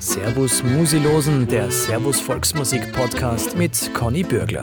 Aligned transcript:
Servus 0.00 0.62
Musilosen, 0.62 1.46
der 1.46 1.70
Servus 1.70 2.20
Volksmusik 2.20 2.92
Podcast 2.92 3.56
mit 3.56 3.92
Conny 3.94 4.22
Bürgler. 4.22 4.62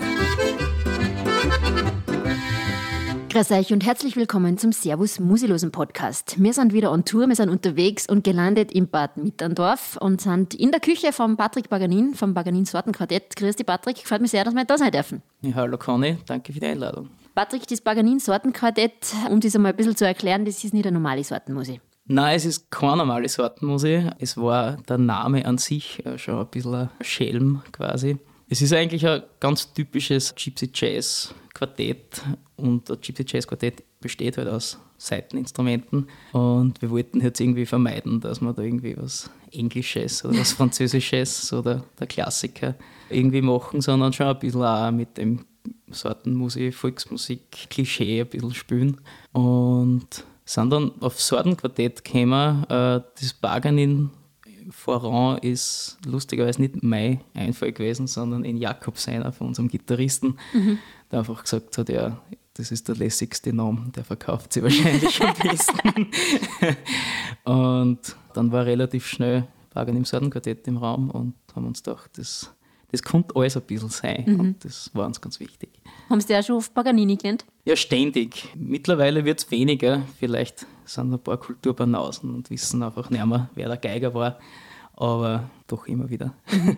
Grüß 3.30 3.52
euch 3.52 3.72
und 3.72 3.86
herzlich 3.86 4.16
willkommen 4.16 4.58
zum 4.58 4.72
Servus 4.72 5.20
Musilosen 5.20 5.72
Podcast. 5.72 6.42
Wir 6.42 6.54
sind 6.54 6.74
wieder 6.74 6.92
on 6.92 7.06
Tour, 7.06 7.28
wir 7.28 7.36
sind 7.36 7.50
unterwegs 7.50 8.08
und 8.08 8.24
gelandet 8.24 8.72
im 8.72 8.88
Bad 8.88 9.18
Mitterndorf 9.18 9.98
und 9.98 10.22
sind 10.22 10.54
in 10.54 10.72
der 10.72 10.80
Küche 10.80 11.14
von 11.14 11.38
Patrick 11.38 11.70
Baganin, 11.70 12.14
vom 12.14 12.34
Baganin 12.34 12.66
Sortenquartett. 12.66 13.36
Grüß 13.36 13.56
dich 13.56 13.66
Patrick, 13.66 14.00
freut 14.06 14.22
mich 14.22 14.32
sehr, 14.32 14.44
dass 14.44 14.54
wir 14.54 14.66
da 14.66 14.78
sein 14.78 14.92
dürfen. 14.92 15.22
Ja, 15.42 15.56
hallo 15.56 15.78
Conny, 15.78 16.18
danke 16.26 16.54
für 16.54 16.60
die 16.60 16.68
Einladung. 16.68 17.10
Patrick, 17.34 17.66
das 17.68 17.82
Baganin 17.82 18.20
Sortenquartett, 18.20 19.14
um 19.30 19.40
das 19.40 19.56
einmal 19.56 19.72
ein 19.72 19.78
bisschen 19.78 19.96
zu 19.96 20.06
erklären, 20.06 20.46
das 20.46 20.64
ist 20.64 20.74
nicht 20.74 20.86
eine 20.86 20.96
normale 20.96 21.24
Sortenmusik. 21.24 21.80
Nein, 22.12 22.36
es 22.36 22.44
ist 22.44 22.70
keine 22.70 22.98
normale 22.98 23.30
Sortenmusik. 23.30 24.04
Es 24.20 24.36
war 24.36 24.76
der 24.90 24.98
Name 24.98 25.46
an 25.46 25.58
sich 25.58 26.06
äh, 26.06 26.18
schon 26.18 26.40
ein 26.40 26.48
bisschen 26.48 26.76
ein 26.76 26.90
Schelm 27.00 27.62
quasi. 27.72 28.18
Es 28.50 28.62
ist 28.62 28.74
eigentlich 28.74 29.08
ein 29.08 29.24
ganz 29.40 29.72
typisches 29.72 30.36
Gypsy 30.36 30.70
Jazz 30.74 31.34
Quartett 31.54 32.22
und 32.58 32.90
das 32.90 33.00
Gypsy 33.00 33.24
Jazz 33.26 33.48
Quartett 33.48 33.84
besteht 34.02 34.38
halt 34.38 34.50
aus 34.50 34.78
Seiteninstrumenten 34.98 36.08
und 36.34 36.82
wir 36.82 36.90
wollten 36.90 37.22
jetzt 37.22 37.40
irgendwie 37.40 37.66
vermeiden, 37.66 38.20
dass 38.20 38.42
man 38.42 38.56
da 38.56 38.62
irgendwie 38.62 38.98
was 38.98 39.30
Englisches 39.54 40.26
oder 40.26 40.38
was 40.38 40.52
Französisches 40.52 41.54
oder 41.54 41.86
der 41.98 42.08
Klassiker 42.08 42.76
irgendwie 43.10 43.42
machen, 43.42 43.80
sondern 43.80 44.12
schon 44.12 44.28
ein 44.28 44.38
bisschen 44.38 44.64
auch 44.64 44.92
mit 44.92 45.18
dem 45.18 45.46
Sortenmusik, 45.90 46.76
Volksmusik, 46.76 47.70
Klischee 47.70 48.20
ein 48.20 48.28
bisschen 48.28 48.54
spielen 48.54 49.00
und 49.32 50.26
sind 50.54 50.70
dann 50.70 50.92
auf 51.00 51.20
Sortenquartett 51.20 52.04
gekommen. 52.04 52.64
Äh, 52.66 53.02
das 53.20 53.34
Barganin 53.40 54.10
Voran 54.70 55.38
ist 55.40 55.98
lustigerweise 56.06 56.62
nicht 56.62 56.84
mein 56.84 57.22
Einfall 57.34 57.72
gewesen, 57.72 58.08
sondern 58.08 58.44
in 58.44 58.58
Jakob 58.58 58.98
seiner 58.98 59.32
von 59.32 59.48
unserem 59.48 59.70
Gitarristen, 59.70 60.38
mhm. 60.54 60.80
der 61.12 61.20
einfach 61.20 61.44
gesagt 61.44 61.78
hat, 61.78 61.90
ja, 61.90 62.22
das 62.54 62.72
ist 62.72 62.88
der 62.88 62.96
lässigste 62.96 63.54
Name, 63.54 63.92
der 63.96 64.04
verkauft 64.04 64.54
sie 64.54 64.64
wahrscheinlich 64.64 65.22
am 65.22 65.34
besten. 65.42 66.08
und 67.44 68.16
dann 68.34 68.52
war 68.52 68.66
relativ 68.66 69.08
schnell 69.08 69.48
Bargain 69.74 69.98
im 69.98 70.06
Sortenquartett 70.06 70.68
im 70.68 70.78
Raum 70.78 71.10
und 71.10 71.34
haben 71.56 71.66
uns 71.66 71.84
gedacht, 71.84 72.12
das, 72.18 72.54
das 72.92 73.02
könnte 73.02 73.36
alles 73.36 73.56
ein 73.56 73.64
bisschen 73.64 73.90
sein 73.90 74.24
mhm. 74.28 74.40
und 74.40 74.66
das 74.66 74.92
war 74.94 75.06
uns 75.06 75.22
ganz 75.22 75.40
wichtig. 75.40 75.70
Haben 76.10 76.20
Sie 76.20 76.34
ja 76.34 76.44
schon 76.44 76.58
auf 76.58 76.74
Paganini 76.74 77.16
gelernt? 77.16 77.46
Ja, 77.64 77.76
ständig. 77.76 78.50
Mittlerweile 78.56 79.24
wird 79.24 79.40
es 79.40 79.50
weniger. 79.50 80.02
Vielleicht 80.20 80.66
sind 80.84 81.14
ein 81.14 81.20
paar 81.20 81.38
Kulturbanausen 81.38 82.36
und 82.36 82.50
wissen 82.50 82.84
einfach 82.84 83.10
nicht 83.10 83.26
mehr, 83.26 83.50
wer 83.56 83.68
der 83.70 83.78
Geiger 83.78 84.14
war. 84.14 84.38
Aber 84.96 85.50
doch 85.68 85.88
immer 85.88 86.10
wieder. 86.10 86.34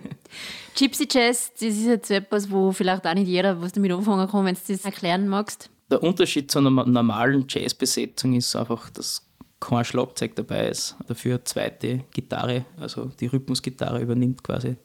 Gypsy 0.77 1.07
Jazz, 1.09 1.51
das 1.53 1.63
ist 1.63 1.85
jetzt 1.85 2.11
etwas, 2.11 2.49
wo 2.49 2.71
vielleicht 2.71 3.05
auch 3.07 3.13
nicht 3.15 3.27
jeder 3.27 3.59
was 3.59 3.71
damit 3.73 3.91
anfangen 3.91 4.29
kann, 4.29 4.45
wenn 4.45 4.55
du 4.55 4.61
das 4.67 4.85
erklären 4.85 5.27
magst. 5.27 5.69
Der 5.89 6.01
Unterschied 6.01 6.49
zu 6.49 6.59
einer 6.59 6.69
normalen 6.69 7.45
Jazzbesetzung 7.49 8.33
ist 8.33 8.55
einfach, 8.55 8.89
dass 8.91 9.27
kein 9.59 9.83
Schlagzeug 9.83 10.35
dabei 10.35 10.69
ist. 10.69 10.95
Dafür 11.07 11.35
eine 11.35 11.43
zweite 11.43 11.99
Gitarre, 12.11 12.65
also 12.79 13.05
die 13.19 13.27
Rhythmusgitarre 13.27 14.01
übernimmt 14.01 14.43
quasi 14.43 14.75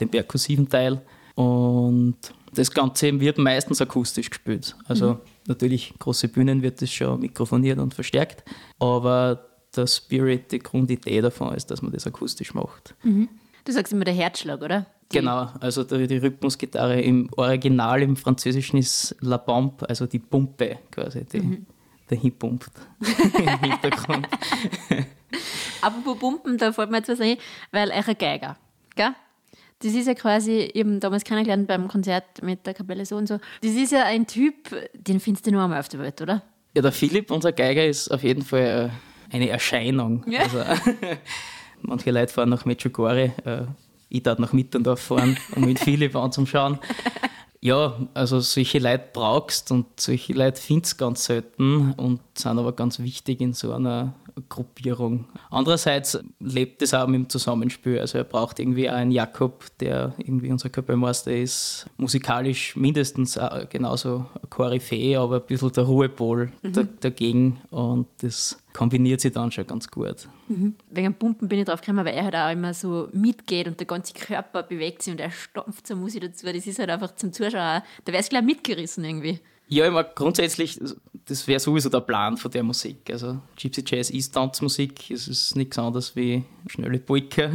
den 0.00 0.08
perkussiven 0.08 0.68
Teil. 0.68 1.00
Und 1.34 2.16
das 2.54 2.70
Ganze 2.70 3.18
wird 3.20 3.38
meistens 3.38 3.80
akustisch 3.80 4.30
gespielt. 4.30 4.76
Also 4.86 5.14
mhm. 5.14 5.18
natürlich, 5.46 5.94
große 5.98 6.28
Bühnen 6.28 6.62
wird 6.62 6.80
das 6.80 6.90
schon 6.90 7.20
mikrofoniert 7.20 7.78
und 7.78 7.94
verstärkt, 7.94 8.44
aber 8.78 9.46
der 9.76 9.86
Spirit, 9.86 10.52
die 10.52 10.60
Grundidee 10.60 11.20
davon 11.20 11.54
ist, 11.54 11.70
dass 11.70 11.82
man 11.82 11.92
das 11.92 12.06
akustisch 12.06 12.54
macht. 12.54 12.94
Mhm. 13.02 13.28
Du 13.64 13.72
sagst 13.72 13.92
immer 13.92 14.04
der 14.04 14.14
Herzschlag, 14.14 14.60
oder? 14.62 14.86
Die 15.10 15.18
genau, 15.18 15.48
also 15.60 15.84
die, 15.84 16.06
die, 16.06 16.18
Rhythmusgitarre 16.18 17.00
im 17.00 17.28
Original 17.36 18.02
im 18.02 18.16
Französischen 18.16 18.78
ist 18.78 19.16
La 19.20 19.38
Pompe, 19.38 19.88
also 19.88 20.06
die 20.06 20.18
Pumpe 20.18 20.78
quasi, 20.90 21.24
die, 21.24 21.40
mhm. 21.40 21.66
der 22.08 22.18
hinpumpt 22.18 22.70
im 23.38 23.70
Hintergrund. 23.70 24.28
Apropos 25.80 26.18
Pumpen, 26.18 26.56
da 26.56 26.72
fällt 26.72 26.90
mir 26.90 26.98
jetzt 26.98 27.08
was 27.08 27.20
ein, 27.20 27.36
weil 27.70 27.90
ein 27.90 28.04
Geiger, 28.18 28.56
gell? 28.94 29.14
Das 29.84 29.92
ist 29.92 30.06
ja 30.06 30.14
quasi, 30.14 30.70
eben 30.72 30.98
damals 30.98 31.24
kennengelernt 31.24 31.68
beim 31.68 31.88
Konzert 31.88 32.42
mit 32.42 32.66
der 32.66 32.72
Kapelle 32.72 33.04
so 33.04 33.16
und 33.16 33.28
so. 33.28 33.38
Das 33.60 33.72
ist 33.72 33.92
ja 33.92 34.04
ein 34.04 34.26
Typ, 34.26 34.54
den 34.94 35.20
findest 35.20 35.46
du 35.46 35.50
nur 35.50 35.62
einmal 35.62 35.78
auf 35.78 35.90
der 35.90 36.00
Welt, 36.00 36.22
oder? 36.22 36.42
Ja, 36.74 36.80
der 36.80 36.90
Philipp, 36.90 37.30
unser 37.30 37.52
Geiger, 37.52 37.86
ist 37.86 38.08
auf 38.08 38.22
jeden 38.22 38.40
Fall 38.40 38.90
äh, 39.30 39.34
eine 39.34 39.50
Erscheinung. 39.50 40.24
Ja. 40.26 40.40
Also, 40.40 40.62
manche 41.82 42.10
Leute 42.12 42.32
fahren 42.32 42.48
nach 42.48 42.64
Medjugorje, 42.64 43.32
äh, 43.44 43.66
ich 44.08 44.22
darf 44.22 44.38
nach 44.38 44.54
Mitterndorf 44.54 45.00
fahren, 45.00 45.36
um 45.54 45.66
mit 45.66 45.78
Philipp 45.78 46.16
anzuschauen. 46.16 46.78
Ja, 47.64 47.98
also 48.12 48.40
solche 48.40 48.78
Leute 48.78 49.04
brauchst 49.14 49.70
und 49.72 49.86
solche 49.98 50.34
Leute 50.34 50.60
findest 50.60 50.98
ganz 50.98 51.24
selten 51.24 51.92
und 51.92 52.20
sind 52.36 52.58
aber 52.58 52.72
ganz 52.72 52.98
wichtig 52.98 53.40
in 53.40 53.54
so 53.54 53.72
einer 53.72 54.12
Gruppierung. 54.50 55.24
Andererseits 55.48 56.18
lebt 56.40 56.82
es 56.82 56.92
auch 56.92 57.06
mit 57.06 57.14
dem 57.14 57.28
Zusammenspiel. 57.30 58.00
Also 58.00 58.18
er 58.18 58.24
braucht 58.24 58.58
irgendwie 58.58 58.90
einen 58.90 59.12
Jakob, 59.12 59.64
der 59.80 60.12
irgendwie 60.18 60.52
unser 60.52 60.68
Kapellmeister 60.68 61.34
ist, 61.34 61.86
musikalisch 61.96 62.76
mindestens 62.76 63.40
genauso 63.70 64.26
ein 64.34 64.50
Koryphäe, 64.50 65.18
aber 65.18 65.36
ein 65.36 65.46
bisschen 65.46 65.72
der 65.72 65.84
Ruhepol 65.84 66.52
mhm. 66.60 66.88
dagegen 67.00 67.60
und 67.70 68.08
das 68.18 68.58
kombiniert 68.74 69.20
sich 69.20 69.32
dann 69.32 69.50
schon 69.50 69.66
ganz 69.66 69.88
gut. 69.90 70.28
Mhm. 70.48 70.74
Wegen 70.90 71.14
Pumpen 71.14 71.48
bin 71.48 71.60
ich 71.60 71.64
drauf 71.64 71.80
gekommen, 71.80 72.04
weil 72.04 72.14
er 72.14 72.24
halt 72.24 72.34
auch 72.34 72.50
immer 72.50 72.74
so 72.74 73.08
mitgeht 73.12 73.68
und 73.68 73.80
der 73.80 73.86
ganze 73.86 74.12
Körper 74.12 74.62
bewegt 74.64 75.02
sich 75.02 75.12
und 75.12 75.20
er 75.20 75.30
stampft 75.30 75.86
zur 75.86 75.96
Musik 75.96 76.22
dazu. 76.22 76.44
Das 76.44 76.66
ist 76.66 76.78
halt 76.78 76.90
einfach 76.90 77.14
zum 77.14 77.32
Zuschauer, 77.32 77.82
da 78.04 78.12
wärst 78.12 78.30
du 78.30 78.36
gleich 78.36 78.44
mitgerissen 78.44 79.04
irgendwie. 79.04 79.40
Ja, 79.68 79.86
ich 79.86 79.92
meine, 79.92 80.08
grundsätzlich, 80.14 80.78
das 81.26 81.46
wäre 81.48 81.58
sowieso 81.58 81.88
der 81.88 82.00
Plan 82.00 82.36
von 82.36 82.50
der 82.50 82.62
Musik. 82.62 83.08
Also 83.10 83.40
Gypsy 83.56 83.82
Jazz 83.86 84.10
ist 84.10 84.32
Tanzmusik, 84.32 85.10
es 85.10 85.26
ist 85.26 85.56
nichts 85.56 85.78
anderes 85.78 86.14
wie 86.16 86.44
schnelle 86.66 86.98
Polka 86.98 87.50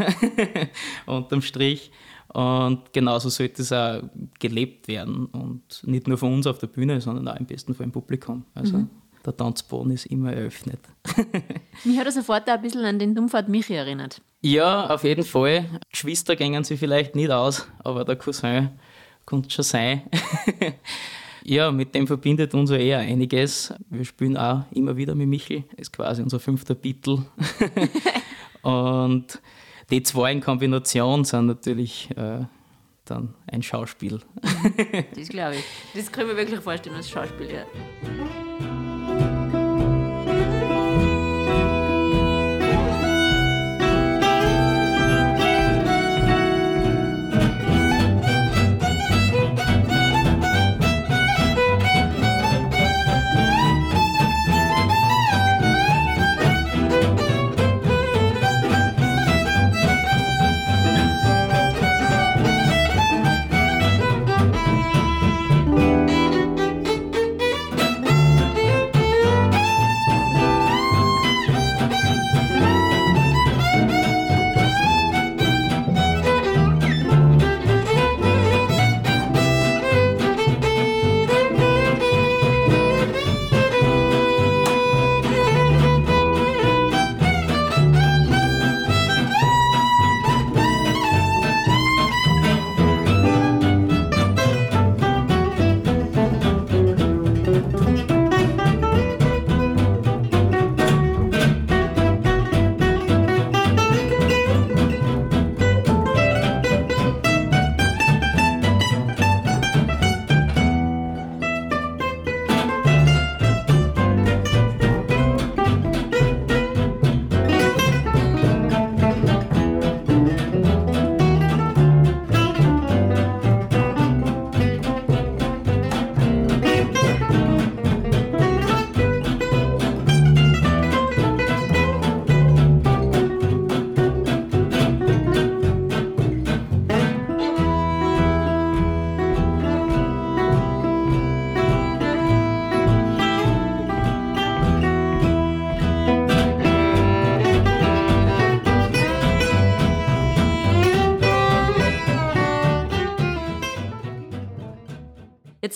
unterm 1.06 1.41
Strich. 1.41 1.91
Und 2.30 2.94
genauso 2.94 3.30
sollte 3.30 3.62
es 3.62 3.72
auch 3.72 4.01
gelebt 4.40 4.88
werden. 4.88 5.25
Und 5.28 5.81
nicht 5.84 6.07
nur 6.07 6.18
von 6.18 6.34
uns 6.34 6.47
auf 6.47 6.59
der 6.59 6.68
Bühne, 6.68 7.01
sondern 7.01 7.28
auch 7.28 7.36
im 7.36 7.46
besten 7.46 7.74
Fall 7.74 7.86
im 7.86 7.91
Publikum. 7.91 8.46
Also 8.53 8.78
mhm. 8.78 8.90
Der 9.25 9.35
Tanzboden 9.35 9.91
ist 9.91 10.06
immer 10.06 10.34
eröffnet. 10.34 10.80
Mich 11.84 11.97
hat 11.97 12.06
er 12.06 12.12
sofort 12.12 12.47
ein 12.50 12.62
bisschen 12.62 12.85
an 12.85 13.00
den 13.00 13.16
Dummfahrt 13.16 13.50
Michi 13.50 13.74
erinnert. 13.74 14.22
Ja, 14.41 14.90
auf 14.90 15.03
jeden 15.03 15.25
Fall. 15.25 15.66
Geschwister 15.91 16.35
gängen 16.35 16.63
sie 16.63 16.78
vielleicht 16.78 17.16
nicht 17.16 17.31
aus, 17.31 17.68
aber 17.80 18.06
der 18.06 18.16
Cousin 18.16 18.69
könnte 19.25 19.50
schon 19.50 19.63
sein. 19.63 20.03
Ja, 21.44 21.72
mit 21.72 21.96
dem 21.96 22.06
verbindet 22.06 22.53
uns 22.53 22.69
eher 22.69 23.00
einiges. 23.00 23.74
Wir 23.90 24.06
spielen 24.06 24.38
auch 24.38 24.66
immer 24.72 24.97
wieder 24.97 25.16
mit 25.16 25.28
Michel, 25.28 25.63
ist 25.78 25.91
quasi 25.91 26.22
unser 26.22 26.40
fünfter 26.40 26.75
Beatle. 26.75 27.25
und 28.62 29.41
die 29.90 30.03
zwei 30.03 30.31
in 30.31 30.41
Kombination 30.41 31.24
sind 31.24 31.47
natürlich 31.47 32.09
äh, 32.16 32.46
dann 33.06 33.34
ein 33.47 33.63
Schauspiel. 33.63 34.19
das 35.16 35.30
glaube 35.30 35.56
ich. 35.56 35.63
Das 35.96 36.12
können 36.12 36.30
wir 36.30 36.38
wirklich 36.38 36.59
vorstellen 36.59 36.96
als 36.96 37.09
Schauspiel, 37.09 37.50
ja. 37.51 37.66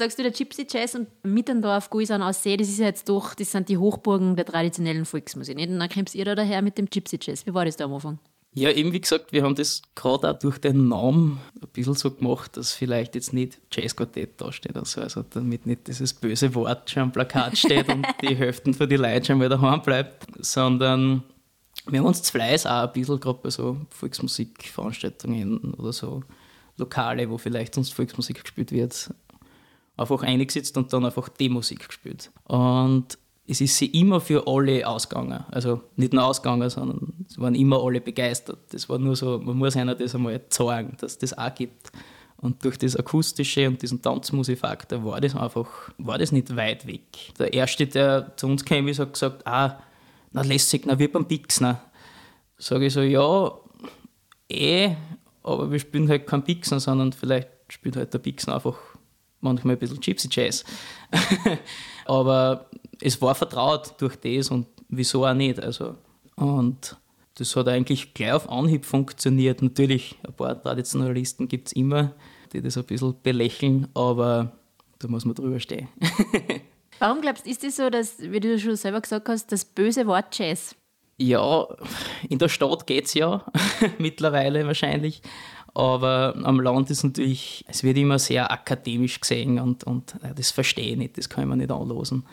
Sagst 0.03 0.19
du, 0.19 0.23
der 0.23 0.31
Gypsy 0.31 0.67
Jazz 0.69 0.95
und 0.95 1.07
Mittendorf, 1.23 1.89
Guisan 1.89 2.21
Aussee, 2.21 2.57
das 2.57 2.67
ist 2.67 2.79
ja 2.79 2.87
jetzt 2.87 3.07
doch, 3.07 3.33
das 3.33 3.51
sind 3.51 3.69
die 3.69 3.77
Hochburgen 3.77 4.35
der 4.35 4.45
traditionellen 4.45 5.05
Volksmusik. 5.05 5.55
Nicht? 5.55 5.69
Und 5.69 5.79
dann 5.79 5.89
kommst 5.89 6.13
ihr 6.13 6.25
da 6.25 6.35
daher 6.35 6.61
mit 6.61 6.77
dem 6.77 6.87
Gypsy 6.89 7.17
Jazz. 7.21 7.45
Wie 7.45 7.53
war 7.53 7.65
das 7.65 7.77
da 7.77 7.85
am 7.85 7.93
Anfang? 7.93 8.19
Ja, 8.55 8.69
eben 8.69 8.93
wie 8.93 9.01
gesagt, 9.01 9.31
wir 9.31 9.43
haben 9.43 9.55
das 9.55 9.81
gerade 9.95 10.29
auch 10.29 10.37
durch 10.37 10.59
den 10.59 10.87
Namen 10.87 11.39
ein 11.59 11.67
bisschen 11.69 11.95
so 11.95 12.11
gemacht, 12.11 12.55
dass 12.55 12.73
vielleicht 12.73 13.15
jetzt 13.15 13.33
nicht 13.33 13.59
Jazzquartett 13.71 14.39
da 14.39 14.51
steht. 14.51 14.77
Also, 14.77 15.01
also 15.01 15.23
damit 15.27 15.65
nicht 15.65 15.87
dieses 15.87 16.13
böse 16.13 16.53
Wort 16.53 16.89
schon 16.89 17.03
am 17.03 17.11
Plakat 17.11 17.57
steht 17.57 17.89
und 17.89 18.05
die 18.21 18.35
Hälfte 18.35 18.73
von 18.73 18.87
den 18.87 19.01
Leuten 19.01 19.25
schon 19.25 19.37
mal 19.39 19.49
daheim 19.49 19.81
bleibt, 19.81 20.27
sondern 20.39 21.23
wir 21.87 21.99
haben 21.99 22.05
uns 22.05 22.21
zu 22.21 22.31
Fleiß 22.31 22.67
auch 22.67 22.83
ein 22.83 22.93
bisschen 22.93 23.19
gerade 23.19 23.39
bei 23.41 23.49
so 23.49 23.77
Volksmusikveranstaltungen 23.89 25.73
oder 25.73 25.91
so 25.91 26.21
Lokale, 26.77 27.29
wo 27.29 27.37
vielleicht 27.37 27.75
sonst 27.75 27.93
Volksmusik 27.93 28.43
gespielt 28.43 28.71
wird, 28.71 29.13
einfach 29.97 30.23
eingesetzt 30.23 30.77
und 30.77 30.91
dann 30.91 31.05
einfach 31.05 31.29
die 31.29 31.49
Musik 31.49 31.87
gespielt. 31.87 32.31
Und 32.45 33.17
es 33.45 33.61
ist 33.61 33.77
sie 33.77 33.87
immer 33.87 34.21
für 34.21 34.47
alle 34.47 34.87
ausgegangen. 34.87 35.43
Also 35.51 35.81
nicht 35.95 36.13
nur 36.13 36.25
ausgegangen, 36.25 36.69
sondern 36.69 37.13
es 37.27 37.37
waren 37.37 37.55
immer 37.55 37.83
alle 37.83 37.99
begeistert. 37.99 38.59
Das 38.71 38.87
war 38.87 38.97
nur 38.97 39.15
so, 39.15 39.39
man 39.39 39.57
muss 39.57 39.75
einer 39.75 39.95
das 39.95 40.15
einmal 40.15 40.41
zeigen, 40.49 40.95
dass 40.99 41.17
das 41.17 41.37
auch 41.37 41.53
gibt. 41.53 41.91
Und 42.37 42.63
durch 42.63 42.77
das 42.77 42.95
Akustische 42.95 43.67
und 43.67 43.81
diesen 43.81 44.01
Tanzmusikfaktor 44.01 45.03
war 45.05 45.21
das 45.21 45.35
einfach, 45.35 45.67
war 45.97 46.17
das 46.17 46.31
nicht 46.31 46.55
weit 46.55 46.85
weg. 46.87 47.01
Der 47.39 47.53
Erste, 47.53 47.87
der 47.87 48.35
zu 48.35 48.47
uns 48.47 48.65
kam, 48.65 48.87
hat 48.87 49.13
gesagt, 49.13 49.47
ah, 49.47 49.79
na 50.31 50.41
lässig, 50.41 50.83
na 50.85 50.97
wie 50.99 51.07
beim 51.07 51.25
Pixner. 51.25 51.81
Sage 52.57 52.87
ich 52.87 52.93
so, 52.93 53.01
ja, 53.01 53.51
eh, 54.49 54.95
aber 55.41 55.71
wir 55.71 55.79
spielen 55.79 56.09
halt 56.09 56.27
kein 56.27 56.43
Pixner, 56.43 56.79
sondern 56.79 57.13
vielleicht 57.13 57.49
spielt 57.69 57.95
halt 57.95 58.13
der 58.13 58.19
Pixner 58.19 58.55
einfach 58.55 58.77
manchmal 59.43 59.75
ein 59.75 59.79
bisschen 59.79 59.99
Gypsy 59.99 60.27
Jazz. 60.31 60.63
aber 62.05 62.67
es 63.01 63.21
war 63.21 63.35
vertraut 63.35 63.93
durch 63.99 64.15
das 64.15 64.49
und 64.49 64.67
wieso 64.89 65.25
auch 65.25 65.33
nicht. 65.33 65.59
Also, 65.59 65.95
und 66.35 66.97
das 67.35 67.55
hat 67.55 67.67
eigentlich 67.67 68.13
gleich 68.13 68.33
auf 68.33 68.49
Anhieb 68.49 68.85
funktioniert. 68.85 69.61
Natürlich, 69.61 70.15
ein 70.25 70.33
paar 70.33 70.61
Traditionalisten 70.61 71.47
gibt 71.47 71.67
es 71.67 71.73
immer, 71.73 72.13
die 72.53 72.61
das 72.61 72.77
ein 72.77 72.83
bisschen 72.83 73.15
belächeln, 73.23 73.87
aber 73.93 74.51
da 74.99 75.07
muss 75.07 75.25
man 75.25 75.35
drüber 75.35 75.59
stehen. 75.59 75.87
Warum 76.99 77.21
glaubst 77.21 77.45
du, 77.45 77.49
ist 77.49 77.63
es 77.63 77.75
das 77.75 77.85
so, 77.85 77.89
dass, 77.89 78.19
wie 78.19 78.39
du 78.39 78.57
schon 78.59 78.75
selber 78.75 79.01
gesagt 79.01 79.27
hast, 79.27 79.51
das 79.51 79.65
böse 79.65 80.05
Wort 80.07 80.37
Jazz? 80.37 80.75
Ja, 81.17 81.67
in 82.29 82.39
der 82.39 82.49
Stadt 82.49 82.87
geht 82.87 83.05
es 83.05 83.13
ja 83.13 83.43
mittlerweile 83.97 84.65
wahrscheinlich. 84.65 85.21
Aber 85.75 86.35
am 86.43 86.59
Land 86.59 86.91
ist 86.91 87.03
natürlich, 87.03 87.65
es 87.67 87.83
wird 87.83 87.97
immer 87.97 88.19
sehr 88.19 88.51
akademisch 88.51 89.19
gesehen 89.19 89.59
und, 89.59 89.83
und 89.85 90.15
das 90.35 90.51
verstehe 90.51 90.91
ich 90.91 90.97
nicht, 90.97 91.17
das 91.17 91.29
kann 91.29 91.47
man 91.47 91.57
nicht 91.57 91.71
anlosen. 91.71 92.23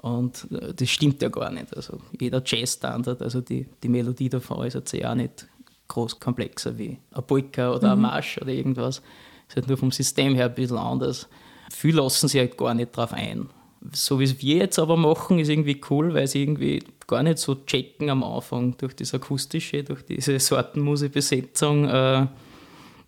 Und 0.00 0.46
äh, 0.50 0.72
das 0.74 0.88
stimmt 0.88 1.20
ja 1.22 1.28
gar 1.28 1.50
nicht. 1.50 1.76
Also 1.76 1.98
jeder 2.18 2.42
Jazz-Standard, 2.44 3.20
also 3.22 3.40
die, 3.40 3.66
die 3.82 3.88
Melodie 3.88 4.28
davon 4.28 4.66
ist 4.66 4.74
jetzt 4.74 4.92
ja 4.92 5.12
auch 5.12 5.14
nicht 5.14 5.46
groß 5.88 6.18
komplexer 6.20 6.76
wie 6.78 6.98
ein 7.12 7.26
Polka 7.26 7.72
oder 7.72 7.94
mhm. 7.94 8.04
ein 8.04 8.10
Marsch 8.12 8.38
oder 8.38 8.52
irgendwas. 8.52 8.98
Es 9.48 9.52
ist 9.52 9.56
halt 9.56 9.68
nur 9.68 9.76
vom 9.76 9.92
System 9.92 10.34
her 10.34 10.46
ein 10.46 10.54
bisschen 10.54 10.78
anders. 10.78 11.28
Viele 11.70 12.00
lassen 12.02 12.28
sich 12.28 12.40
halt 12.40 12.56
gar 12.56 12.74
nicht 12.74 12.96
drauf 12.96 13.12
ein. 13.12 13.48
So 13.92 14.18
wie 14.18 14.24
es 14.24 14.40
wir 14.42 14.56
jetzt 14.56 14.78
aber 14.78 14.96
machen, 14.96 15.38
ist 15.38 15.48
irgendwie 15.48 15.80
cool, 15.90 16.14
weil 16.14 16.26
sie 16.26 16.42
irgendwie 16.42 16.82
gar 17.06 17.22
nicht 17.22 17.38
so 17.38 17.54
checken 17.54 18.10
am 18.10 18.24
Anfang 18.24 18.76
durch 18.78 18.96
das 18.96 19.14
Akustische, 19.14 19.84
durch 19.84 20.04
diese 20.04 20.40
Sortenmusikbesetzung, 20.40 21.88
äh, 21.88 22.26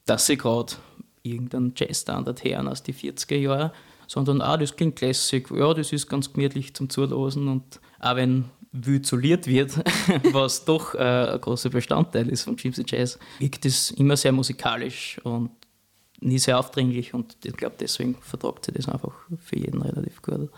dass 0.09 0.27
sie 0.27 0.37
gerade 0.37 0.75
irgendeinen 1.23 1.75
Jazzstandard 1.77 2.43
hören 2.45 2.69
aus 2.69 2.83
den 2.83 2.95
40er 2.95 3.37
Jahren 3.37 3.71
sondern 4.09 4.43
auch 4.43 4.57
das 4.57 4.75
klingt 4.75 5.01
lässig, 5.01 5.49
ja, 5.55 5.73
das 5.75 5.93
ist 5.93 6.09
ganz 6.09 6.33
gemütlich 6.33 6.75
zum 6.75 6.89
Zulosen 6.89 7.47
und 7.47 7.79
auch 8.01 8.17
wenn 8.17 8.47
isoliert 8.87 9.47
wird, 9.47 9.73
was 10.33 10.65
doch 10.65 10.95
äh, 10.95 11.33
ein 11.33 11.41
großer 11.41 11.71
Bestandteil 11.71 12.29
ist 12.29 12.43
von 12.43 12.57
Gypsy 12.57 12.85
Jazz, 12.87 13.19
wirkt 13.39 13.65
es 13.67 13.91
immer 13.93 14.17
sehr 14.17 14.33
musikalisch 14.33 15.21
und 15.25 15.51
nie 16.21 16.39
sehr 16.39 16.59
aufdringlich 16.59 17.15
und 17.15 17.37
ich 17.45 17.53
glaube, 17.53 17.77
deswegen 17.79 18.17
vertragt 18.17 18.65
sie 18.65 18.73
das 18.73 18.89
einfach 18.89 19.15
für 19.39 19.57
jeden 19.57 19.83
relativ 19.83 20.23
gut. 20.23 20.51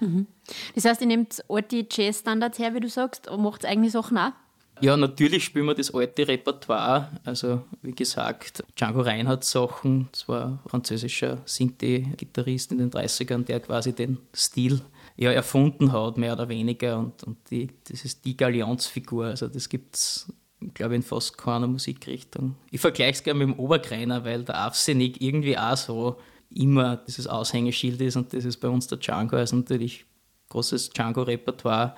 Mhm. 0.00 0.26
Das 0.74 0.84
heißt, 0.84 1.00
ihr 1.00 1.06
nehmt 1.06 1.42
alte 1.48 1.86
Jazz-Standards 1.90 2.58
her, 2.58 2.74
wie 2.74 2.80
du 2.80 2.88
sagst, 2.88 3.28
und 3.28 3.42
macht 3.42 3.64
eigene 3.64 3.90
Sachen 3.90 4.18
auch? 4.18 4.32
Ja, 4.80 4.96
natürlich 4.96 5.44
spielen 5.44 5.66
wir 5.66 5.74
das 5.74 5.92
alte 5.92 6.26
Repertoire. 6.26 7.08
Also, 7.24 7.62
wie 7.82 7.92
gesagt, 7.92 8.64
Django 8.78 9.00
Reinhardt 9.00 9.44
Sachen, 9.44 10.08
das 10.12 10.28
war 10.28 10.46
ein 10.46 10.58
französischer 10.66 11.38
Sinti-Gitarrist 11.44 12.72
in 12.72 12.78
den 12.78 12.90
30ern, 12.90 13.44
der 13.44 13.60
quasi 13.60 13.92
den 13.92 14.18
Stil 14.34 14.80
ja, 15.16 15.32
erfunden 15.32 15.92
hat, 15.92 16.16
mehr 16.16 16.32
oder 16.32 16.48
weniger. 16.48 16.98
Und, 16.98 17.24
und 17.24 17.38
die, 17.50 17.68
das 17.90 18.04
ist 18.04 18.24
die 18.24 18.36
Galionsfigur. 18.36 19.26
Also, 19.26 19.48
das 19.48 19.68
gibt 19.68 19.96
es, 19.96 20.32
glaube 20.74 20.94
ich, 20.94 20.98
in 20.98 21.02
fast 21.02 21.36
keiner 21.36 21.66
Musikrichtung. 21.66 22.54
Ich 22.70 22.80
vergleiche 22.80 23.12
es 23.12 23.22
gerne 23.22 23.44
mit 23.44 23.56
dem 23.56 23.58
Oberkreiner, 23.58 24.24
weil 24.24 24.44
der 24.44 24.58
Afsenig 24.58 25.20
irgendwie 25.20 25.58
auch 25.58 25.76
so 25.76 26.16
immer 26.50 26.96
dieses 26.96 27.26
Aushängeschild 27.26 28.00
ist 28.00 28.16
und 28.16 28.32
das 28.32 28.44
ist 28.44 28.56
bei 28.58 28.68
uns 28.68 28.86
der 28.86 28.98
Django. 28.98 29.36
Also, 29.36 29.56
natürlich 29.56 30.04
großes 30.48 30.90
Django-Repertoire 30.90 31.94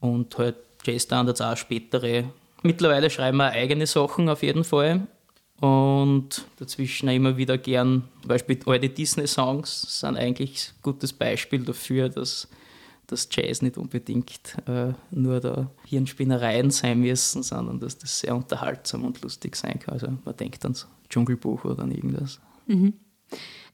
und 0.00 0.36
halt 0.38 0.56
J-Standards 0.84 1.40
auch 1.40 1.56
spätere. 1.56 2.24
Mittlerweile 2.62 3.10
schreiben 3.10 3.38
wir 3.38 3.50
eigene 3.50 3.86
Sachen 3.86 4.28
auf 4.28 4.42
jeden 4.42 4.64
Fall. 4.64 5.06
Und 5.60 6.44
dazwischen 6.58 7.08
immer 7.08 7.36
wieder 7.36 7.58
gern, 7.58 8.08
zum 8.20 8.28
Beispiel 8.28 8.58
alte 8.66 8.88
Disney-Songs 8.88 10.00
sind 10.00 10.16
eigentlich 10.16 10.72
ein 10.72 10.82
gutes 10.82 11.12
Beispiel 11.12 11.64
dafür, 11.64 12.08
dass 12.08 12.48
dass 13.06 13.28
Jazz 13.30 13.62
nicht 13.62 13.76
unbedingt 13.76 14.56
äh, 14.66 14.92
nur 15.10 15.40
da 15.40 15.70
Hirnspinnereien 15.86 16.70
sein 16.70 17.00
müssen, 17.00 17.42
sondern 17.42 17.80
dass 17.80 17.98
das 17.98 18.20
sehr 18.20 18.34
unterhaltsam 18.34 19.04
und 19.04 19.20
lustig 19.22 19.56
sein 19.56 19.78
kann. 19.78 19.94
Also 19.94 20.08
man 20.24 20.36
denkt 20.36 20.62
ans 20.64 20.88
Dschungelbuch 21.08 21.64
oder 21.64 21.82
an 21.82 21.90
irgendwas. 21.90 22.40
Mhm. 22.66 22.94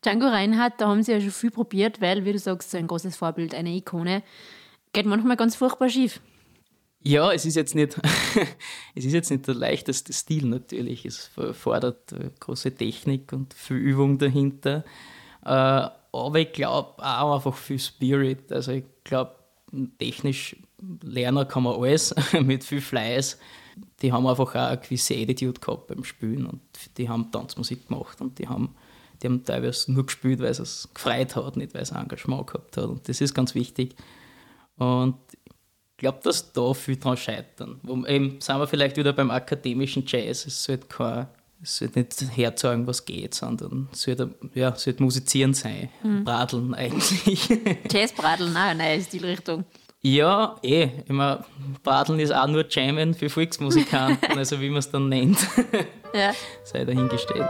Django 0.03 0.27
Reinhardt, 0.27 0.81
da 0.81 0.89
haben 0.89 1.03
sie 1.03 1.13
ja 1.13 1.21
schon 1.21 1.31
viel 1.31 1.51
probiert, 1.51 2.01
weil, 2.01 2.25
wie 2.25 2.33
du 2.33 2.39
sagst, 2.39 2.71
so 2.71 2.79
ein 2.79 2.87
großes 2.87 3.17
Vorbild, 3.17 3.55
eine 3.55 3.71
Ikone, 3.71 4.23
geht 4.93 5.07
manchmal 5.07 5.37
ganz 5.37 5.57
furchtbar 5.57 5.91
schief. 5.91 6.21
Ja, 7.03 7.33
es 7.33 7.47
ist 7.47 7.57
jetzt 7.57 7.75
nicht, 7.75 7.99
es 8.95 9.05
ist 9.05 9.13
jetzt 9.13 9.31
nicht 9.31 9.47
der 9.47 9.55
leichteste 9.55 10.13
Stil 10.13 10.47
natürlich. 10.47 11.07
Es 11.07 11.31
fordert 11.53 12.13
äh, 12.13 12.31
große 12.39 12.75
Technik 12.75 13.33
und 13.33 13.55
viel 13.55 13.79
Übung 13.79 14.19
dahinter. 14.19 14.85
Äh, 15.45 15.89
aber 16.13 16.39
ich 16.39 16.53
glaube 16.53 17.03
auch 17.03 17.35
einfach 17.35 17.57
viel 17.57 17.79
Spirit. 17.79 18.53
Also 18.53 18.73
ich 18.73 18.85
glaube, 19.05 19.35
technisch 19.99 20.57
lernen 21.03 21.47
kann 21.49 21.63
man 21.63 21.77
alles 21.77 22.15
mit 22.41 22.65
viel 22.65 22.81
Fleiß. 22.81 23.39
Die 24.03 24.13
haben 24.13 24.27
einfach 24.27 24.55
auch 24.55 24.69
eine 24.69 24.79
gewisse 24.79 25.15
Attitude 25.15 25.61
gehabt 25.61 25.87
beim 25.87 26.05
Spielen 26.05 26.47
und 26.47 26.61
die 26.99 27.09
haben 27.09 27.31
Tanzmusik 27.31 27.89
gemacht 27.89 28.21
und 28.21 28.39
die 28.39 28.49
haben, 28.49 28.75
die 29.23 29.29
haben 29.29 29.45
teilweise 29.45 29.93
nur 29.93 30.05
gespielt, 30.05 30.41
weil 30.41 30.51
es 30.51 30.89
gefreut 30.93 31.37
hat, 31.37 31.57
nicht 31.57 31.73
weil 31.73 31.83
es 31.83 31.93
Engagement 31.93 32.47
gehabt 32.47 32.77
hat. 32.77 32.85
Und 32.85 33.09
das 33.09 33.21
ist 33.21 33.35
ganz 33.35 33.55
wichtig. 33.55 33.95
Und 34.77 35.17
glaube, 36.01 36.19
dass 36.23 36.53
da 36.53 36.75
viel 36.75 36.97
dran 36.97 37.17
scheitern. 37.17 37.79
Wo, 37.83 38.05
eben 38.07 38.41
sind 38.41 38.59
wir 38.59 38.67
vielleicht 38.67 38.97
wieder 38.97 39.13
beim 39.13 39.31
akademischen 39.31 40.05
Jazz. 40.07 40.47
Es 40.47 40.65
sollte 40.65 40.87
kein 40.89 41.27
es 41.63 41.77
sollte 41.77 41.99
nicht 41.99 42.25
herzeigen, 42.35 42.87
was 42.87 43.05
geht, 43.05 43.35
sondern 43.35 43.89
es 43.93 44.03
sollte, 44.03 44.35
ja, 44.55 44.71
es 44.71 44.83
sollte 44.83 45.03
musizieren 45.03 45.53
sein. 45.53 45.91
Mhm. 46.03 46.25
Bradeln 46.25 46.75
eigentlich. 46.75 47.49
Jazz-Bradeln, 47.91 48.57
eine 48.57 48.83
neue 48.83 49.03
Stilrichtung. 49.03 49.65
Ja, 50.01 50.57
eh. 50.63 50.89
Immer 51.07 51.45
Bradeln 51.83 52.19
ist 52.19 52.33
auch 52.33 52.47
nur 52.47 52.65
Jammen 52.71 53.13
für 53.13 53.29
Volksmusikanten, 53.29 54.33
also 54.39 54.59
wie 54.61 54.71
man 54.71 54.79
es 54.79 54.91
dann 54.91 55.11
nennt. 55.11 55.39
ja. 56.15 56.33
Sei 56.65 56.87
dahingestellt. 56.87 57.47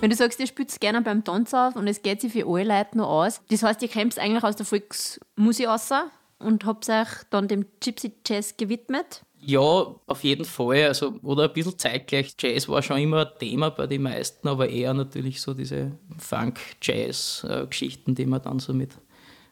Wenn 0.00 0.10
du 0.10 0.16
sagst, 0.16 0.38
ihr 0.38 0.46
spielt 0.46 0.80
gerne 0.80 1.02
beim 1.02 1.24
Tanz 1.24 1.52
auf 1.52 1.74
und 1.74 1.88
es 1.88 2.02
geht 2.02 2.20
sich 2.20 2.32
für 2.32 2.46
alle 2.46 2.62
Leute 2.62 2.96
noch 2.96 3.08
aus, 3.08 3.40
das 3.50 3.64
heißt, 3.64 3.82
ihr 3.82 3.88
kommt 3.88 4.16
eigentlich 4.16 4.44
aus 4.44 4.54
der 4.54 4.64
Volksmusik 4.64 5.66
raus 5.66 5.90
und 6.38 6.64
habt 6.64 6.88
euch 6.88 7.08
dann 7.30 7.48
dem 7.48 7.66
Gypsy 7.80 8.12
Jazz 8.24 8.56
gewidmet? 8.56 9.22
Ja, 9.40 9.58
auf 9.58 10.22
jeden 10.22 10.44
Fall. 10.44 10.84
Also, 10.84 11.14
oder 11.22 11.44
ein 11.44 11.52
bisschen 11.52 11.76
zeitgleich. 11.78 12.36
Jazz 12.38 12.68
war 12.68 12.80
schon 12.80 12.98
immer 12.98 13.26
ein 13.26 13.38
Thema 13.40 13.70
bei 13.70 13.88
den 13.88 14.02
meisten, 14.02 14.46
aber 14.46 14.68
eher 14.68 14.94
natürlich 14.94 15.40
so 15.40 15.52
diese 15.52 15.92
Funk-Jazz-Geschichten, 16.16 18.14
die 18.14 18.26
man 18.26 18.42
dann 18.42 18.60
so 18.60 18.72
mit 18.72 18.92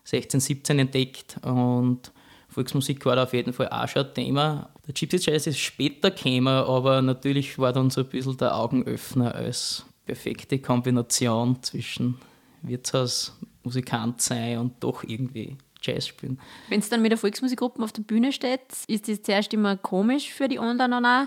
16, 0.04 0.38
17 0.38 0.78
entdeckt. 0.78 1.38
Und 1.42 2.12
Volksmusik 2.48 3.04
war 3.04 3.16
da 3.16 3.24
auf 3.24 3.32
jeden 3.32 3.52
Fall 3.52 3.68
auch 3.68 3.88
schon 3.88 4.06
ein 4.06 4.14
Thema. 4.14 4.70
Der 4.86 4.94
Gypsy 4.94 5.18
Jazz 5.28 5.48
ist 5.48 5.58
später 5.58 6.12
gekommen, 6.12 6.46
aber 6.46 7.02
natürlich 7.02 7.58
war 7.58 7.72
dann 7.72 7.90
so 7.90 8.02
ein 8.02 8.08
bisschen 8.08 8.36
der 8.36 8.56
Augenöffner 8.56 9.34
als 9.34 9.84
perfekte 10.06 10.58
Kombination 10.58 11.62
zwischen 11.62 12.16
Wirtshausmusikant 12.62 14.22
sein 14.22 14.58
und 14.58 14.74
doch 14.80 15.04
irgendwie 15.04 15.56
Jazz 15.82 16.06
spielen. 16.06 16.40
Wenn 16.68 16.80
es 16.80 16.88
dann 16.88 17.02
mit 17.02 17.10
der 17.10 17.18
Volksmusikgruppe 17.18 17.82
auf 17.82 17.92
der 17.92 18.02
Bühne 18.02 18.32
steht, 18.32 18.60
ist 18.86 19.08
das 19.08 19.22
zuerst 19.22 19.52
immer 19.52 19.76
komisch 19.76 20.32
für 20.32 20.48
die 20.48 20.58
anderen 20.58 21.04
auch? 21.04 21.26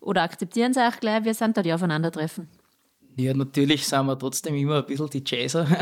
Oder 0.00 0.22
akzeptieren 0.22 0.72
sie 0.72 0.80
auch 0.80 0.98
gleich, 0.98 1.24
wir 1.24 1.34
sind 1.34 1.56
da 1.56 1.62
die 1.62 1.72
Aufeinandertreffen? 1.72 2.48
Ja, 3.16 3.34
natürlich 3.34 3.86
sind 3.86 4.06
wir 4.06 4.18
trotzdem 4.18 4.54
immer 4.54 4.78
ein 4.78 4.86
bisschen 4.86 5.10
die 5.10 5.22
Jazzer. 5.26 5.66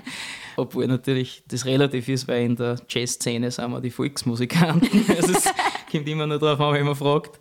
Obwohl 0.56 0.86
natürlich 0.86 1.42
das 1.48 1.64
relativ 1.64 2.08
ist, 2.08 2.28
weil 2.28 2.44
in 2.44 2.56
der 2.56 2.78
Jazzszene 2.88 3.50
sind 3.50 3.70
wir 3.70 3.80
die 3.80 3.90
Volksmusikanten. 3.90 5.04
Also 5.16 5.32
es 5.32 5.44
kommt 5.90 6.08
immer 6.08 6.26
nur 6.26 6.38
darauf 6.38 6.60
an, 6.60 6.74
wenn 6.74 6.86
man 6.86 6.94
fragt. 6.94 7.38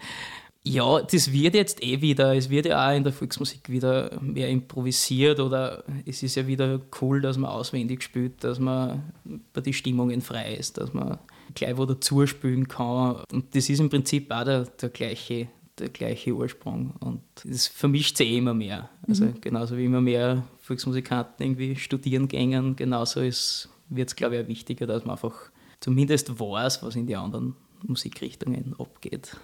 Ja, 0.65 1.01
das 1.01 1.33
wird 1.33 1.55
jetzt 1.55 1.83
eh 1.83 1.99
wieder. 2.01 2.35
Es 2.35 2.49
wird 2.49 2.65
ja 2.67 2.87
auch 2.87 2.95
in 2.95 3.03
der 3.03 3.11
Volksmusik 3.11 3.67
wieder 3.69 4.17
mehr 4.21 4.47
improvisiert 4.49 5.41
oder 5.41 5.83
es 6.05 6.23
ist 6.23 6.35
ja 6.35 6.47
wieder 6.47 6.79
cool, 7.01 7.19
dass 7.19 7.37
man 7.37 7.51
auswendig 7.51 8.01
spielt, 8.01 8.43
dass 8.45 8.59
man 8.59 9.11
bei 9.51 9.59
den 9.59 9.73
Stimmungen 9.73 10.21
frei 10.21 10.55
ist, 10.55 10.77
dass 10.77 10.93
man 10.93 11.19
gleich 11.53 11.75
wo 11.75 11.85
dazu 11.85 12.25
spielen 12.25 12.69
kann. 12.69 13.17
Und 13.31 13.53
das 13.53 13.69
ist 13.69 13.79
im 13.79 13.89
Prinzip 13.89 14.31
auch 14.31 14.45
der, 14.45 14.63
der 14.63 14.89
gleiche 14.89 15.49
der 15.79 15.89
gleiche 15.89 16.33
Ursprung 16.33 16.93
und 16.99 17.21
es 17.49 17.67
vermischt 17.67 18.17
sich 18.17 18.29
eh 18.29 18.37
immer 18.37 18.53
mehr. 18.53 18.89
Also 19.07 19.25
mhm. 19.25 19.41
genauso 19.41 19.77
wie 19.77 19.85
immer 19.85 20.01
mehr 20.01 20.43
Volksmusikanten 20.59 21.43
irgendwie 21.43 21.75
studieren 21.75 22.27
gängen, 22.27 22.75
genauso 22.75 23.21
wird 23.21 24.09
es, 24.09 24.15
glaube 24.15 24.35
ich, 24.35 24.43
auch 24.43 24.47
wichtiger, 24.47 24.85
dass 24.85 25.03
man 25.03 25.13
einfach 25.15 25.33
zumindest 25.79 26.39
weiß, 26.39 26.83
was 26.83 26.95
in 26.95 27.07
die 27.07 27.15
anderen 27.15 27.55
Musikrichtungen 27.85 28.75
abgeht. 28.77 29.35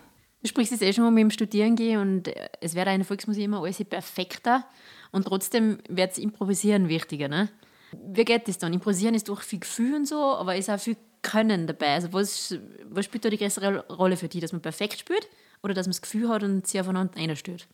Du 0.42 0.48
sprichst 0.48 0.72
jetzt 0.72 0.82
eh 0.82 0.94
schon 0.94 1.04
mal 1.04 1.12
mit 1.12 1.22
dem 1.22 1.32
Studieren 1.32 1.76
gehen 1.76 2.00
und 2.00 2.30
es 2.62 2.74
wird 2.74 2.88
in 2.88 3.00
der 3.00 3.06
Volksmusik 3.06 3.44
immer 3.44 3.62
alles 3.62 3.84
perfekter 3.84 4.66
und 5.12 5.28
trotzdem 5.28 5.80
wird 5.90 6.12
das 6.12 6.18
Improvisieren 6.18 6.88
wichtiger. 6.88 7.28
Ne? 7.28 7.50
Wie 7.92 8.24
geht 8.24 8.48
das 8.48 8.58
dann? 8.58 8.74
Improvisieren 8.74 9.16
ist 9.16 9.28
durch 9.28 9.42
viel 9.42 9.60
Gefühl 9.60 9.96
und 9.96 10.08
so, 10.08 10.16
aber 10.16 10.56
ist 10.56 10.70
auch 10.70 10.80
viel 10.80 10.98
Können 11.22 11.68
dabei. 11.68 11.96
Also 11.96 12.14
was, 12.14 12.58
was 12.86 13.06
spielt 13.06 13.26
da 13.26 13.30
die 13.30 13.38
größere 13.38 13.86
Rolle 13.90 14.16
für 14.16 14.30
dich, 14.30 14.40
dass 14.40 14.54
man 14.54 14.62
perfekt 14.62 15.00
spielt 15.00 15.28
oder 15.62 15.74
dass 15.74 15.88
man 15.88 15.92
das 15.92 16.02
Gefühl 16.02 16.30
hat 16.30 16.44
und 16.44 16.66
sich 16.66 16.80
aufeinander 16.80 17.18
einstört? 17.18 17.68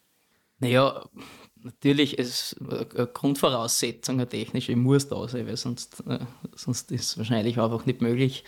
Naja, 0.58 1.08
natürlich 1.58 2.18
ist 2.18 2.56
eine 2.60 3.08
Grundvoraussetzung 3.08 4.16
eine 4.16 4.30
technische, 4.30 4.76
muss 4.76 5.08
da 5.08 5.28
sein, 5.28 5.46
weil 5.46 5.58
sonst, 5.58 6.02
äh, 6.08 6.20
sonst 6.56 6.92
ist 6.92 7.04
es 7.04 7.18
wahrscheinlich 7.18 7.60
einfach 7.60 7.86
nicht 7.86 8.02
möglich. 8.02 8.44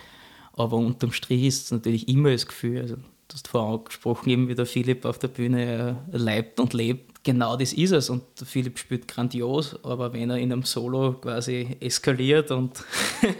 Aber 0.54 0.78
unterm 0.78 1.12
Strich 1.12 1.44
ist 1.44 1.66
es 1.66 1.72
natürlich 1.72 2.08
immer 2.08 2.32
das 2.32 2.48
Gefühl. 2.48 2.82
Also, 2.82 2.96
du 3.28 3.34
hast 3.34 3.48
vorhin 3.48 3.80
angesprochen, 3.80 4.30
eben 4.30 4.48
wie 4.48 4.56
der 4.56 4.66
Philipp 4.66 5.06
auf 5.06 5.20
der 5.20 5.28
Bühne 5.28 5.98
äh, 6.12 6.18
leibt 6.18 6.60
und 6.60 6.74
lebt. 6.74 7.24
Genau 7.24 7.58
das 7.58 7.74
ist 7.74 7.92
es. 7.92 8.10
Und 8.10 8.24
der 8.40 8.48
Philipp 8.48 8.80
spielt 8.80 9.08
grandios, 9.08 9.84
aber 9.84 10.14
wenn 10.14 10.30
er 10.30 10.38
in 10.38 10.52
einem 10.52 10.64
Solo 10.64 11.14
quasi 11.14 11.76
eskaliert 11.80 12.52
und 12.52 12.84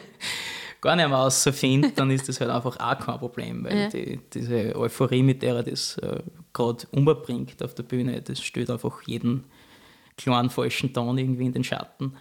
gar 0.82 0.96
nicht 0.96 1.08
mehr 1.08 1.18
rausfindet, 1.18 1.98
dann 1.98 2.12
ist 2.12 2.28
das 2.28 2.42
halt 2.42 2.52
einfach 2.52 2.78
auch 2.80 3.00
kein 3.00 3.20
Problem, 3.20 3.64
weil 3.64 3.78
ja. 3.78 3.90
die, 3.90 4.20
diese 4.34 4.76
Euphorie, 4.76 5.24
mit 5.24 5.42
der 5.42 5.56
er 5.56 5.64
das 5.64 5.98
äh, 6.00 6.20
gerade 6.54 6.86
umbringt 6.92 7.64
auf 7.64 7.74
der 7.76 7.84
Bühne, 7.84 8.22
das 8.22 8.42
stellt 8.42 8.70
einfach 8.70 9.02
jeden 9.04 9.46
kleinen 10.18 10.50
falschen 10.50 10.94
Ton 10.94 11.18
irgendwie 11.18 11.46
in 11.46 11.54
den 11.54 11.64
Schatten. 11.64 12.14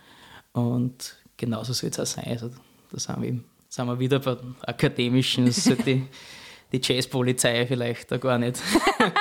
Und 0.52 1.16
genauso 1.36 1.72
soll 1.72 1.90
es 1.90 1.98
auch 1.98 2.06
sein. 2.06 2.26
Also, 2.28 2.50
da 2.90 2.98
sind 2.98 3.22
wir, 3.22 3.40
sind 3.68 3.86
wir 3.86 3.98
wieder 3.98 4.20
bei 4.20 4.36
akademischen, 4.62 5.46
das 5.46 5.64
sollte 5.64 6.02
die, 6.72 6.80
Jazzpolizei 6.82 7.66
vielleicht 7.66 8.10
da 8.10 8.16
gar 8.18 8.38
nicht 8.38 8.60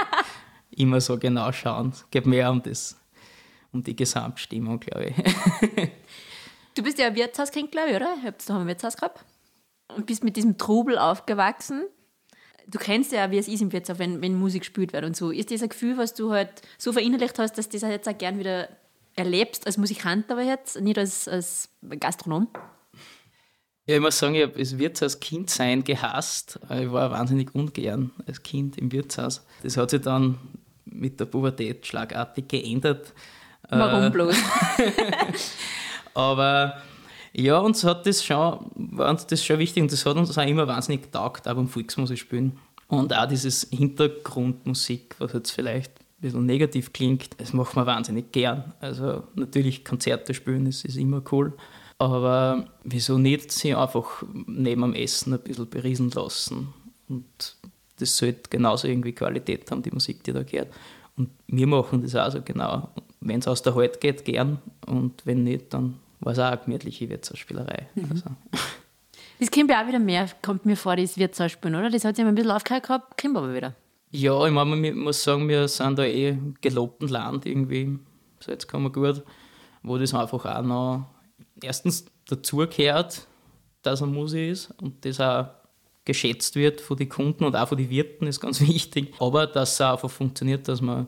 immer 0.72 1.02
so 1.02 1.18
genau 1.18 1.52
schauen. 1.52 1.90
Es 1.90 2.10
geht 2.10 2.26
mehr 2.26 2.52
um 2.52 2.62
das, 2.62 2.98
um 3.72 3.84
die 3.84 3.96
Gesamtstimmung, 3.96 4.80
glaube 4.80 5.08
ich. 5.08 5.92
Du 6.76 6.84
bist 6.84 7.00
ja 7.00 7.08
ein 7.08 7.16
Wirtshauskind, 7.16 7.72
glaube 7.72 7.92
ich, 7.92 7.96
oder? 7.96 8.18
Habt 8.24 8.48
da 8.50 8.54
haben 8.54 8.62
ein 8.62 8.68
Wirtshaus 8.68 8.98
gehabt? 8.98 9.24
Und 9.96 10.06
bist 10.06 10.26
mit 10.26 10.36
diesem 10.36 10.58
Trubel 10.58 10.98
aufgewachsen. 10.98 11.86
Du 12.68 12.80
kennst 12.80 13.14
ja, 13.14 13.32
wie 13.32 13.38
es 13.38 13.48
ist 13.48 13.62
im 13.62 13.72
Wirtshaus, 13.72 13.98
wenn, 13.98 14.22
wenn 14.22 14.38
Musik 14.38 14.62
gespielt 14.62 14.92
wird 14.92 15.06
und 15.06 15.16
so. 15.16 15.32
Ist 15.32 15.52
das 15.52 15.64
ein 15.64 15.70
Gefühl, 15.70 15.98
was 15.98 16.14
du 16.16 16.32
halt 16.32 16.50
so 16.78 16.92
verinnerlicht 16.92 17.40
hast, 17.40 17.58
dass 17.58 17.70
du 17.70 17.80
das 17.80 17.90
jetzt 17.90 18.10
auch 18.10 18.18
gern 18.18 18.40
wieder 18.40 18.68
erlebst, 19.16 19.66
als 19.66 19.78
Musikant 19.78 20.30
aber 20.30 20.42
jetzt, 20.42 20.82
nicht 20.82 20.98
als, 20.98 21.28
als 21.28 21.70
Gastronom? 22.00 22.50
Ja, 23.88 23.96
ich 23.96 24.02
muss 24.02 24.18
sagen, 24.18 24.34
ich 24.34 24.42
habe 24.42 24.58
das 24.58 24.78
Wirtshaus-Kind 24.78 25.50
sein 25.50 25.84
gehasst. 25.84 26.60
Ich 26.72 26.92
war 26.92 27.12
wahnsinnig 27.12 27.54
ungern 27.54 28.12
als 28.26 28.42
Kind 28.42 28.78
im 28.80 28.92
Wirtshaus. 28.92 29.46
Das 29.62 29.78
hat 29.78 29.92
sich 29.92 30.02
dann 30.02 30.40
mit 30.86 31.20
der 31.20 31.26
Pubertät 31.26 31.86
schlagartig 31.86 32.48
geändert. 32.48 33.14
Warum 33.70 34.04
äh, 34.04 34.10
bloß? 34.10 34.36
Aber 36.16 36.82
ja, 37.34 37.60
uns 37.60 37.84
hat 37.84 38.06
das 38.08 38.24
schon, 38.24 38.72
war 38.76 39.10
uns 39.10 39.28
das 39.28 39.44
schon 39.44 39.60
wichtig 39.60 39.84
und 39.84 39.92
das 39.92 40.06
hat 40.06 40.16
uns 40.16 40.36
auch 40.36 40.48
immer 40.48 40.68
wahnsinnig 40.68 41.04
getaugt, 41.04 41.48
auch 41.48 41.54
beim 41.54 41.68
Volksmusik 41.68 42.18
spielen. 42.18 42.58
Und 42.88 43.16
auch 43.16 43.28
dieses 43.28 43.68
Hintergrundmusik, 43.72 45.16
was 45.20 45.34
jetzt 45.34 45.52
vielleicht 45.52 45.92
ein 46.00 46.22
bisschen 46.22 46.46
negativ 46.46 46.94
klingt, 46.94 47.30
das 47.40 47.54
macht 47.54 47.76
man 47.76 47.86
wahnsinnig 47.86 48.32
gern. 48.32 48.74
Also 48.80 49.24
natürlich 49.36 49.84
Konzerte 49.84 50.34
spielen, 50.34 50.66
das 50.66 50.86
ist 50.86 50.98
immer 50.98 51.22
cool. 51.32 51.54
Aber 51.98 52.68
wieso 52.84 53.18
nicht 53.18 53.52
sich 53.52 53.76
einfach 53.76 54.24
neben 54.46 54.82
dem 54.82 54.94
Essen 54.94 55.34
ein 55.34 55.40
bisschen 55.40 55.70
beriesen 55.70 56.12
lassen? 56.12 56.74
Und 57.08 57.56
das 58.00 58.18
sollte 58.18 58.50
genauso 58.50 58.88
irgendwie 58.88 59.14
Qualität 59.14 59.70
haben, 59.72 59.82
die 59.82 59.92
Musik, 59.92 60.24
die 60.24 60.34
da 60.34 60.44
gehört. 60.44 60.74
Und 61.16 61.30
wir 61.48 61.68
machen 61.68 62.02
das 62.02 62.16
auch 62.16 62.32
so 62.32 62.42
genau. 62.42 62.90
Wenn 63.22 63.40
es 63.40 63.48
aus 63.48 63.62
der 63.62 63.76
Halt 63.76 64.02
geht, 64.02 64.26
gern. 64.26 64.60
Und 64.86 65.26
wenn 65.26 65.44
nicht, 65.44 65.74
dann 65.74 65.96
war 66.20 66.34
es 66.34 66.40
auch 66.40 66.46
eine 66.46 66.58
gemütliche 66.58 67.10
Wirtshausspielerei. 67.10 67.88
Mhm. 67.96 68.12
Also. 68.12 68.26
Das 69.40 69.52
kommt 69.52 69.70
ja 69.70 69.84
auch 69.84 69.88
wieder 69.88 70.00
mehr, 70.00 70.30
kommt 70.42 70.66
mir 70.66 70.78
vor, 70.78 70.96
das 70.96 71.18
Wirtshausspielen, 71.18 71.76
oder? 71.76 71.90
Das 71.90 72.06
hat 72.06 72.16
sich 72.16 72.26
ein 72.26 72.36
bisschen 72.36 72.52
aufgehört 72.52 72.84
gehabt, 72.84 73.22
kommt 73.22 73.38
aber 73.38 73.54
wieder. 73.54 73.74
Ja, 74.12 74.46
ich 74.46 74.52
meine, 74.54 74.88
ich 74.88 74.96
muss 74.96 75.24
sagen, 75.24 75.50
wir 75.50 75.68
sind 75.68 76.00
da 76.00 76.04
eh 76.04 76.30
im 76.30 76.56
gelobten 76.62 77.10
Land 77.10 77.46
irgendwie, 77.46 78.00
so 78.40 78.52
jetzt 78.52 78.68
kann 78.68 78.84
man 78.84 78.94
gut, 78.94 79.24
wo 79.84 79.98
das 79.98 80.14
einfach 80.14 80.46
auch 80.46 80.62
noch 80.62 81.06
erstens 81.62 82.06
dazugehört, 82.28 83.28
dass 83.82 84.02
er 84.02 84.08
Musik 84.08 84.52
ist 84.52 84.74
und 84.82 85.06
das 85.06 85.20
auch 85.20 85.48
geschätzt 86.06 86.56
wird 86.56 86.82
von 86.82 86.98
den 86.98 87.10
Kunden 87.10 87.44
und 87.44 87.56
auch 87.56 87.68
von 87.68 87.78
den 87.78 87.90
Wirten, 87.90 88.28
ist 88.28 88.40
ganz 88.40 88.62
wichtig. 88.68 89.14
Aber 89.20 89.48
dass 89.48 89.74
es 89.74 89.82
auch 89.82 89.94
einfach 89.94 90.10
funktioniert, 90.10 90.68
dass 90.68 90.82
man 90.82 91.08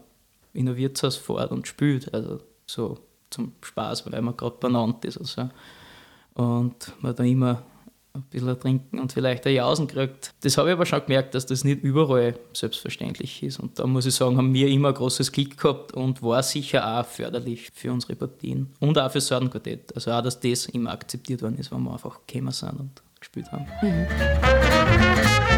in 0.54 0.68
ein 0.68 0.76
Wirtshaus 0.76 1.16
fährt 1.16 1.52
und 1.52 1.68
spielt. 1.68 2.14
Also 2.14 2.40
so 2.66 3.00
zum 3.30 3.54
Spaß, 3.62 4.12
weil 4.12 4.22
man 4.22 4.36
gerade 4.36 4.58
benannt 4.58 5.06
ist. 5.06 5.18
Also. 5.18 5.50
Und 6.34 6.94
man 7.02 7.16
da 7.16 7.24
immer 7.24 7.64
ein 8.18 8.30
bisschen 8.30 8.60
trinken 8.60 9.00
und 9.00 9.12
vielleicht 9.12 9.46
ein 9.48 9.54
Jausen 9.54 9.88
kriegt. 9.88 10.34
Das 10.42 10.58
habe 10.58 10.70
ich 10.70 10.74
aber 10.74 10.86
schon 10.86 11.02
gemerkt, 11.02 11.36
dass 11.36 11.46
das 11.46 11.64
nicht 11.64 11.84
überall 11.84 12.36
selbstverständlich 12.54 13.44
ist. 13.44 13.60
Und 13.60 13.80
da 13.80 13.88
muss 13.88 14.06
ich 14.06 14.16
sagen, 14.16 14.38
haben 14.38 14.54
wir 14.54 14.68
immer 14.68 14.90
ein 14.90 14.94
großes 14.94 15.32
Glück 15.32 15.58
gehabt 15.58 15.94
und 15.94 16.22
war 16.22 16.44
sicher 16.44 17.00
auch 17.00 17.06
förderlich 17.06 17.70
für 17.74 17.92
unsere 17.92 18.16
Partien. 18.16 18.74
Und 18.80 18.98
auch 18.98 19.12
für 19.12 19.22
Sortenquartett. 19.22 19.96
Also 19.96 20.12
auch, 20.12 20.22
dass 20.22 20.40
das 20.40 20.68
immer 20.68 20.92
akzeptiert 20.92 21.42
worden 21.42 21.58
ist, 21.58 21.72
wenn 21.72 21.82
wir 21.84 21.94
einfach 21.94 22.20
gekommen 22.26 22.52
sind 22.52 22.80
und 22.80 23.02
gespielt 23.20 23.52
haben. 23.52 23.66
Mhm. 23.82 25.57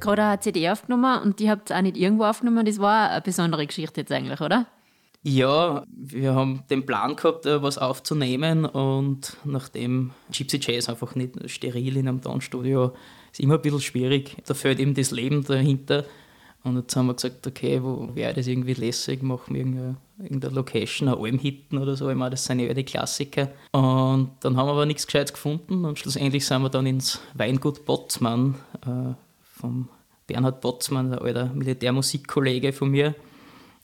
Gerade 0.00 0.22
eine 0.22 0.40
CD 0.40 0.68
aufgenommen 0.68 1.22
und 1.22 1.38
die 1.38 1.50
habt 1.50 1.70
ihr 1.70 1.76
auch 1.76 1.82
nicht 1.82 1.96
irgendwo 1.96 2.24
aufgenommen. 2.24 2.64
Das 2.64 2.78
war 2.78 3.10
eine 3.10 3.20
besondere 3.20 3.66
Geschichte 3.66 4.00
jetzt 4.00 4.12
eigentlich, 4.12 4.40
oder? 4.40 4.66
Ja, 5.22 5.84
wir 5.90 6.34
haben 6.34 6.62
den 6.70 6.86
Plan 6.86 7.14
gehabt, 7.14 7.44
äh, 7.44 7.62
was 7.62 7.76
aufzunehmen 7.76 8.64
und 8.64 9.36
nachdem 9.44 10.12
Gypsy 10.32 10.58
Jazz 10.60 10.88
einfach 10.88 11.14
nicht 11.14 11.50
steril 11.50 11.98
in 11.98 12.08
einem 12.08 12.22
Tonstudio 12.22 12.94
ist 13.30 13.40
immer 13.40 13.54
ein 13.54 13.62
bisschen 13.62 13.80
schwierig. 13.80 14.36
Da 14.46 14.54
fällt 14.54 14.80
eben 14.80 14.94
das 14.94 15.10
Leben 15.10 15.44
dahinter. 15.44 16.04
Und 16.62 16.76
jetzt 16.76 16.94
haben 16.94 17.06
wir 17.06 17.14
gesagt, 17.14 17.46
okay, 17.46 17.82
wo 17.82 18.10
wäre 18.14 18.34
das 18.34 18.46
irgendwie 18.46 18.74
lässig, 18.74 19.22
machen 19.22 19.54
wir 19.54 19.60
irgendeine, 19.60 19.96
irgendeine 20.18 20.54
Location, 20.54 21.08
eine 21.08 21.18
Almhitten 21.18 21.78
oder 21.78 21.96
so. 21.96 22.10
Ich 22.10 22.16
meine, 22.16 22.30
das 22.30 22.44
sind 22.44 22.60
ja 22.60 22.74
die 22.74 22.84
Klassiker. 22.84 23.48
Und 23.72 24.32
dann 24.40 24.56
haben 24.56 24.66
wir 24.66 24.72
aber 24.72 24.84
nichts 24.84 25.06
Gescheites 25.06 25.32
gefunden 25.32 25.84
und 25.86 25.98
schlussendlich 25.98 26.44
sind 26.44 26.62
wir 26.62 26.68
dann 26.68 26.84
ins 26.84 27.20
Weingut 27.34 27.86
Botzmann 27.86 28.56
äh, 28.86 29.14
vom 29.60 29.88
Bernhard 30.26 30.60
Botzmann, 30.60 31.10
der 31.10 31.22
alter 31.22 31.46
Militärmusikkollege 31.46 32.72
von 32.72 32.90
mir. 32.90 33.14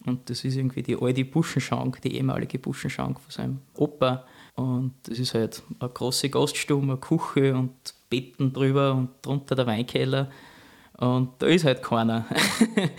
Und 0.04 0.30
das 0.30 0.44
ist 0.44 0.56
irgendwie 0.56 0.82
die 0.82 0.96
alte 0.96 1.24
Buschenschank, 1.24 2.00
die 2.02 2.16
ehemalige 2.16 2.58
Buschenschank 2.58 3.20
von 3.20 3.30
seinem 3.30 3.58
Opa. 3.74 4.24
Und 4.54 4.94
das 5.02 5.18
ist 5.18 5.34
halt 5.34 5.62
eine 5.80 5.90
große 5.90 6.30
Gaststube, 6.30 6.84
eine 6.84 6.96
Küche 6.96 7.54
und 7.54 7.72
Betten 8.08 8.52
drüber 8.52 8.94
und 8.94 9.10
drunter 9.22 9.54
der 9.56 9.66
Weinkeller. 9.66 10.30
Und 10.96 11.30
da 11.40 11.46
ist 11.46 11.64
halt 11.64 11.82
keiner. 11.82 12.26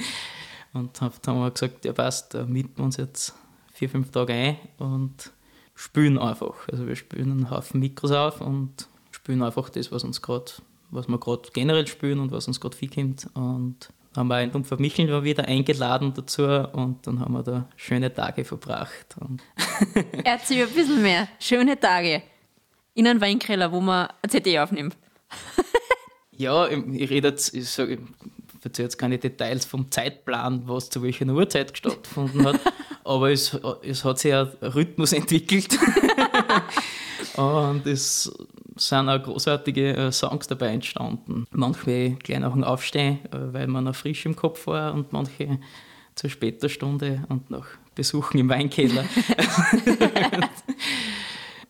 und 0.74 1.02
dann 1.02 1.12
haben 1.26 1.40
wir 1.40 1.52
gesagt, 1.52 1.86
ja 1.86 1.94
passt, 1.94 2.34
da 2.34 2.46
mieten 2.46 2.78
wir 2.78 2.86
uns 2.86 2.98
jetzt 2.98 3.34
vier, 3.74 3.90
fünf 3.90 4.12
Tage 4.12 4.34
ein 4.34 4.58
und 4.78 5.32
spielen 5.76 6.18
einfach. 6.18 6.68
Also 6.70 6.88
wir 6.88 6.96
spielen 6.96 7.32
einen 7.32 7.50
Haufen 7.50 7.80
Mikros 7.80 8.12
auf 8.12 8.42
und 8.42 8.88
spielen 9.12 9.42
einfach 9.42 9.70
das, 9.70 9.92
was 9.92 10.04
uns 10.04 10.22
gerade, 10.22 10.52
was 10.92 11.08
wir 11.08 11.20
gerade 11.20 11.50
generell 11.54 11.88
spielen 11.88 12.20
und 12.20 12.32
was 12.32 12.48
uns 12.48 12.60
gerade 12.60 12.76
viel 12.76 12.90
kommt. 12.90 13.28
Und 13.34 13.90
haben 14.16 14.28
wir 14.30 14.36
einen 14.36 14.52
Dumpfer 14.52 14.78
Michel 14.80 15.24
wieder 15.24 15.46
eingeladen 15.46 16.14
dazu 16.16 16.44
und 16.44 17.06
dann 17.06 17.20
haben 17.20 17.34
wir 17.34 17.44
da 17.44 17.70
schöne 17.76 18.14
Tage 18.14 18.46
verbracht. 18.46 19.16
Erzähl 20.24 20.66
ein 20.66 20.74
bisschen 20.74 21.02
mehr. 21.02 21.28
Schöne 21.40 21.80
Tage 21.80 22.24
in 22.96 23.08
einem 23.08 23.22
Weinkeller, 23.22 23.72
wo 23.72 23.80
man 23.80 24.08
eine 24.22 24.30
CD 24.30 24.60
aufnimmt. 24.60 24.98
Ja, 26.40 26.68
ich 26.68 27.10
rede 27.10 27.30
jetzt, 27.30 27.56
ich 27.56 27.68
sage, 27.68 27.98
erzähle 28.64 28.86
jetzt 28.86 28.98
keine 28.98 29.18
Details 29.18 29.66
vom 29.66 29.90
Zeitplan, 29.90 30.68
was 30.68 30.92
zu 30.92 31.02
welcher 31.02 31.26
Uhrzeit 31.26 31.76
stattgefunden 31.76 32.46
hat, 32.46 32.60
aber 33.04 33.32
es, 33.32 33.58
es 33.82 34.04
hat 34.06 34.20
sich 34.20 34.36
ein 34.36 34.48
Rhythmus 34.62 35.14
entwickelt. 35.14 35.80
und 37.38 37.88
es 37.88 38.32
sind 38.78 39.10
auch 39.10 39.22
großartige 39.22 39.96
äh, 39.96 40.12
Songs 40.12 40.48
dabei 40.48 40.70
entstanden. 40.70 41.46
Manche 41.52 42.12
gleich 42.24 42.40
nach 42.40 42.54
dem 42.54 42.64
Aufstehen, 42.64 43.20
äh, 43.32 43.54
weil 43.54 43.68
man 43.68 43.86
noch 43.86 43.96
frisch 43.96 44.26
im 44.26 44.36
Kopf 44.36 44.68
war 44.68 44.94
und 44.94 45.14
manche 45.14 45.60
zur 46.16 46.30
später 46.30 46.70
Stunde 46.70 47.24
und 47.30 47.50
nach 47.50 47.68
Besuchen 47.96 48.40
im 48.40 48.50
Weinkeller. 48.50 49.06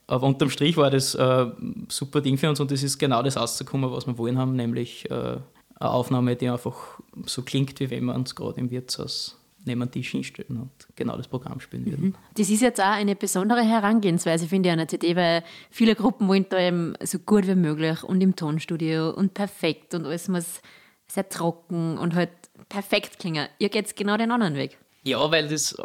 Aber 0.06 0.26
unterm 0.26 0.48
Strich 0.48 0.76
war 0.78 0.90
das 0.90 1.14
äh, 1.14 1.46
super 1.88 2.22
Ding 2.22 2.38
für 2.38 2.48
uns 2.48 2.60
und 2.60 2.72
es 2.72 2.82
ist 2.82 2.98
genau 2.98 3.22
das 3.22 3.36
rauszukommen, 3.36 3.90
was 3.92 4.06
wir 4.06 4.16
wollen 4.16 4.38
haben, 4.38 4.56
nämlich 4.56 5.10
äh, 5.10 5.14
eine 5.14 5.90
Aufnahme, 5.90 6.34
die 6.34 6.48
einfach 6.48 6.98
so 7.26 7.42
klingt, 7.42 7.78
wie 7.78 7.90
wenn 7.90 8.06
wir 8.06 8.14
uns 8.14 8.34
gerade 8.34 8.58
im 8.58 8.70
Wirtshaus 8.70 9.38
neben 9.64 9.80
den 9.80 9.90
Tisch 9.90 10.10
hinstellen 10.10 10.60
und 10.60 10.70
genau 10.96 11.16
das 11.16 11.28
Programm 11.28 11.60
spielen 11.60 11.86
würden. 11.86 12.04
Mhm. 12.06 12.14
Das 12.34 12.50
ist 12.50 12.62
jetzt 12.62 12.80
auch 12.80 12.92
eine 12.92 13.16
besondere 13.16 13.62
Herangehensweise, 13.62 14.46
finde 14.46 14.68
ich, 14.68 14.72
an 14.72 14.78
der 14.78 14.88
CD, 14.88 15.16
weil 15.16 15.42
viele 15.70 15.94
Gruppen 15.94 16.28
wollen 16.28 16.46
da 16.48 16.58
eben 16.60 16.94
so 17.02 17.18
gut 17.18 17.46
wie 17.46 17.54
möglich 17.54 18.02
und 18.02 18.20
im 18.20 18.36
Tonstudio 18.36 19.10
und 19.10 19.34
perfekt 19.34 19.94
und 19.94 20.06
alles 20.06 20.28
muss 20.28 20.60
sehr 21.06 21.28
trocken 21.28 21.98
und 21.98 22.14
halt 22.14 22.30
perfekt 22.68 23.18
klingen. 23.18 23.48
Ihr 23.58 23.68
geht 23.68 23.94
genau 23.96 24.16
den 24.16 24.30
anderen 24.30 24.54
Weg. 24.54 24.78
Ja, 25.04 25.30
weil 25.30 25.48
das 25.48 25.76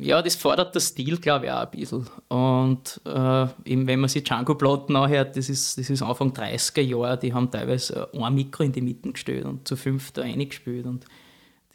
ja, 0.00 0.22
das 0.22 0.36
fordert 0.36 0.74
der 0.74 0.80
Stil, 0.80 1.18
glaube 1.18 1.46
ich, 1.46 1.52
auch 1.52 1.62
ein 1.62 1.70
bisschen. 1.70 2.06
Und 2.28 3.00
äh, 3.04 3.46
eben, 3.64 3.86
wenn 3.86 4.00
man 4.00 4.08
sich 4.08 4.22
Django-Platten 4.22 4.94
anhört, 4.94 5.36
das 5.36 5.48
ist, 5.48 5.76
das 5.76 5.90
ist 5.90 6.02
Anfang 6.02 6.30
30er 6.32 6.80
Jahre, 6.80 7.18
die 7.18 7.32
haben 7.32 7.50
teilweise 7.50 8.08
ein 8.12 8.34
Mikro 8.34 8.62
in 8.62 8.72
die 8.72 8.80
Mitte 8.80 9.10
gestellt 9.10 9.44
und 9.44 9.66
zu 9.66 9.76
fünf 9.76 10.12
da 10.12 10.22
reingespielt 10.22 10.86
und 10.86 11.04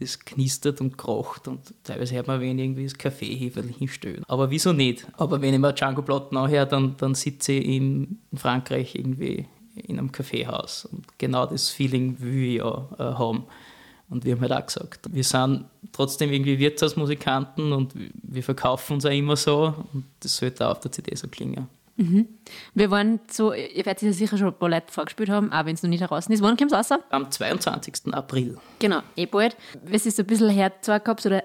das 0.04 0.20
knistert 0.20 0.82
und 0.82 0.98
krocht 0.98 1.48
und 1.48 1.74
teilweise 1.84 2.16
hört 2.16 2.28
man, 2.28 2.40
wenn 2.42 2.60
irgendwie 2.60 2.84
das 2.84 2.98
Kaffeeheferl 2.98 3.68
hinstellen. 3.68 4.24
Aber 4.28 4.50
wieso 4.50 4.74
nicht? 4.74 5.08
Aber 5.18 5.42
wenn 5.42 5.54
ich 5.54 5.60
mir 5.60 5.74
Django-Platten 5.74 6.38
anhöre, 6.38 6.68
dann, 6.68 6.96
dann 6.98 7.16
sitze 7.16 7.54
ich 7.54 7.66
in 7.66 8.20
Frankreich 8.34 8.96
irgendwie 8.96 9.48
in 9.76 9.98
einem 9.98 10.12
Kaffeehaus 10.12 10.86
und 10.86 11.06
genau 11.18 11.46
das 11.46 11.70
Feeling 11.70 12.18
will 12.20 12.44
ich 12.44 12.58
ja 12.58 12.88
äh, 12.98 13.04
haben. 13.04 13.46
Und 14.10 14.26
wir 14.26 14.36
haben 14.36 14.42
halt 14.42 14.52
auch 14.52 14.66
gesagt, 14.66 15.12
wir 15.12 15.24
sind 15.24 15.66
trotzdem 15.92 16.32
irgendwie 16.32 16.60
Wirtshausmusikanten 16.60 17.74
und 17.74 17.94
wir 17.96 18.44
verkaufen 18.44 18.94
uns 18.94 19.06
auch 19.06 19.12
immer 19.12 19.36
so 19.36 19.74
und 19.94 20.06
das 20.20 20.38
sollte 20.38 20.68
auch 20.68 20.74
auf 20.74 20.80
der 20.82 20.92
CD 20.92 21.16
so 21.16 21.28
klingen. 21.28 21.68
Mhm. 21.96 22.28
Wir 22.74 22.90
waren 22.90 23.20
so, 23.30 23.54
ihr 23.54 23.86
werdet 23.86 24.02
ja 24.02 24.14
sicher 24.14 24.38
schon 24.38 24.48
ein 24.48 24.58
paar 24.58 24.70
Leute 24.70 24.92
vorgespielt 24.92 25.30
haben, 25.30 25.52
auch 25.52 25.66
wenn 25.66 25.76
es 25.76 25.84
noch 25.84 25.90
nicht 25.90 26.02
heraus 26.02 26.28
ist. 26.28 26.42
Wann 26.42 26.58
kommt 26.58 26.72
es 26.72 26.92
raus? 26.92 27.00
Am 27.10 27.30
22. 27.30 28.14
April. 28.14 28.58
Genau, 28.80 29.02
eh 29.16 29.26
bald. 29.26 29.56
Was 29.86 30.06
ist 30.06 30.18
so 30.18 30.24
ein 30.24 30.28
bisschen 30.28 30.50
hergezeigt 30.50 31.06
gehabt 31.06 31.26
oder 31.26 31.44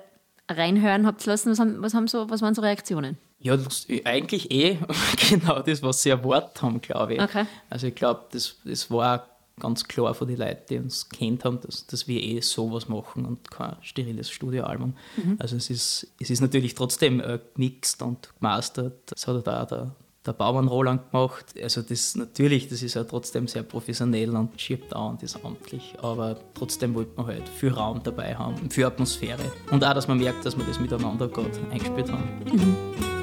reinhören 0.51 1.07
habt 1.07 1.25
lassen, 1.27 1.51
was, 1.51 1.59
haben, 1.59 1.83
was, 1.83 1.95
haben 1.95 2.09
so, 2.09 2.31
was 2.31 2.41
waren 2.41 2.55
so 2.55 2.63
Reaktionen? 2.63 3.19
Ja, 3.41 3.57
das, 3.57 3.87
eigentlich 4.05 4.51
eh 4.51 4.79
genau 5.31 5.61
das, 5.61 5.83
was 5.83 6.03
sie 6.03 6.11
erwartet 6.11 6.63
haben, 6.63 6.81
glaube 6.81 7.15
ich. 7.15 7.21
Okay. 7.21 7.45
Also 7.71 7.87
ich 7.87 7.95
glaube, 7.95 8.25
das, 8.33 8.57
das 8.65 8.91
war 8.91 9.29
ganz 9.61 9.87
klar 9.87 10.15
von 10.15 10.29
den 10.29 10.39
Leuten, 10.39 10.63
die 10.71 10.79
uns 10.79 11.09
kennt 11.09 11.45
haben, 11.45 11.61
dass, 11.61 11.87
dass 11.87 12.09
wir 12.09 12.23
eh 12.23 12.41
sowas 12.41 12.89
machen 12.89 13.27
und 13.27 13.51
kein 13.51 13.77
steriles 13.83 14.31
Studioalbum. 14.31 14.95
Mhm. 15.17 15.37
Also 15.39 15.57
es 15.57 15.71
ist, 15.71 16.09
es 16.21 16.31
ist 16.31 16.41
natürlich 16.41 16.75
trotzdem 16.75 17.21
äh, 17.21 17.39
gemixt 17.55 18.03
und 18.03 18.31
gemastert. 18.39 18.95
Das 19.07 19.27
hat 19.27 19.47
da 19.47 19.67
der, 19.67 19.95
der 20.29 20.35
Baumann 20.35 20.69
Roland 20.69 21.11
gemacht. 21.11 21.47
Also 21.61 21.83
das 21.83 22.15
natürlich, 22.15 22.69
das 22.69 22.83
ist 22.83 22.95
ja 22.95 23.05
trotzdem 23.05 23.49
sehr 23.49 23.63
professionell 23.63 24.37
und 24.37 24.61
schiebt 24.61 24.95
auch 24.95 25.11
und 25.11 25.23
ist 25.23 25.43
amtlich. 25.45 25.95
Aber 26.01 26.37
trotzdem 26.55 26.95
wollte 26.95 27.13
man 27.17 27.27
halt 27.27 27.49
viel 27.49 27.73
Raum 27.73 28.03
dabei 28.05 28.37
haben, 28.37 28.71
viel 28.71 28.85
Atmosphäre. 28.85 29.51
Und 29.71 29.85
auch, 29.85 29.95
dass 29.95 30.07
man 30.07 30.19
merkt, 30.19 30.45
dass 30.45 30.57
wir 30.57 30.65
das 30.65 30.79
miteinander 30.79 31.29
gerade 31.29 31.51
eingespielt 31.71 32.13
haben. 32.13 32.29
Mhm. 32.45 33.18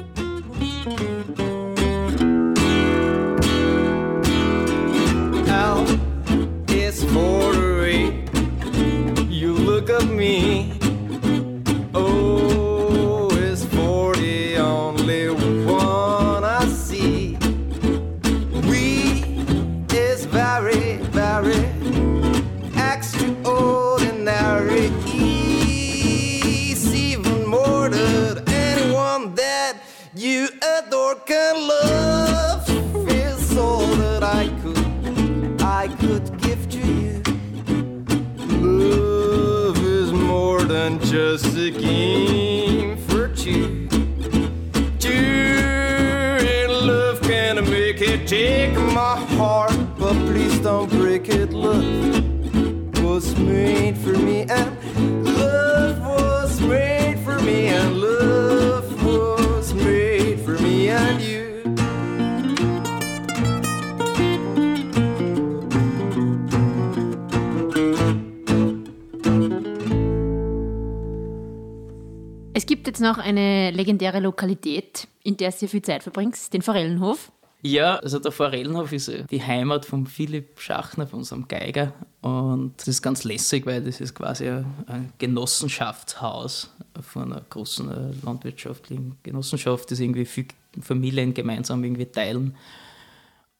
Noch 73.06 73.18
eine 73.18 73.70
legendäre 73.70 74.20
Lokalität, 74.20 75.08
in 75.22 75.36
der 75.36 75.52
du 75.52 75.68
viel 75.68 75.82
Zeit 75.82 76.02
verbringst, 76.02 76.52
den 76.52 76.62
Forellenhof. 76.62 77.30
Ja, 77.62 77.96
also 77.96 78.18
der 78.18 78.32
Forellenhof 78.32 78.92
ist 78.92 79.10
die 79.30 79.42
Heimat 79.42 79.86
von 79.86 80.06
Philipp 80.06 80.60
Schachner, 80.60 81.06
von 81.06 81.20
unserem 81.20 81.48
Geiger. 81.48 81.92
Und 82.20 82.74
das 82.76 82.88
ist 82.88 83.02
ganz 83.02 83.24
lässig, 83.24 83.66
weil 83.66 83.82
das 83.82 84.00
ist 84.00 84.14
quasi 84.14 84.48
ein 84.48 85.12
Genossenschaftshaus 85.18 86.70
von 87.00 87.32
einer 87.32 87.42
großen 87.48 87.90
äh, 87.90 88.24
landwirtschaftlichen 88.24 89.16
Genossenschaft, 89.22 89.90
das 89.90 90.00
irgendwie 90.00 90.26
viele 90.26 90.48
Familien 90.80 91.34
gemeinsam 91.34 91.82
irgendwie 91.82 92.06
teilen. 92.06 92.56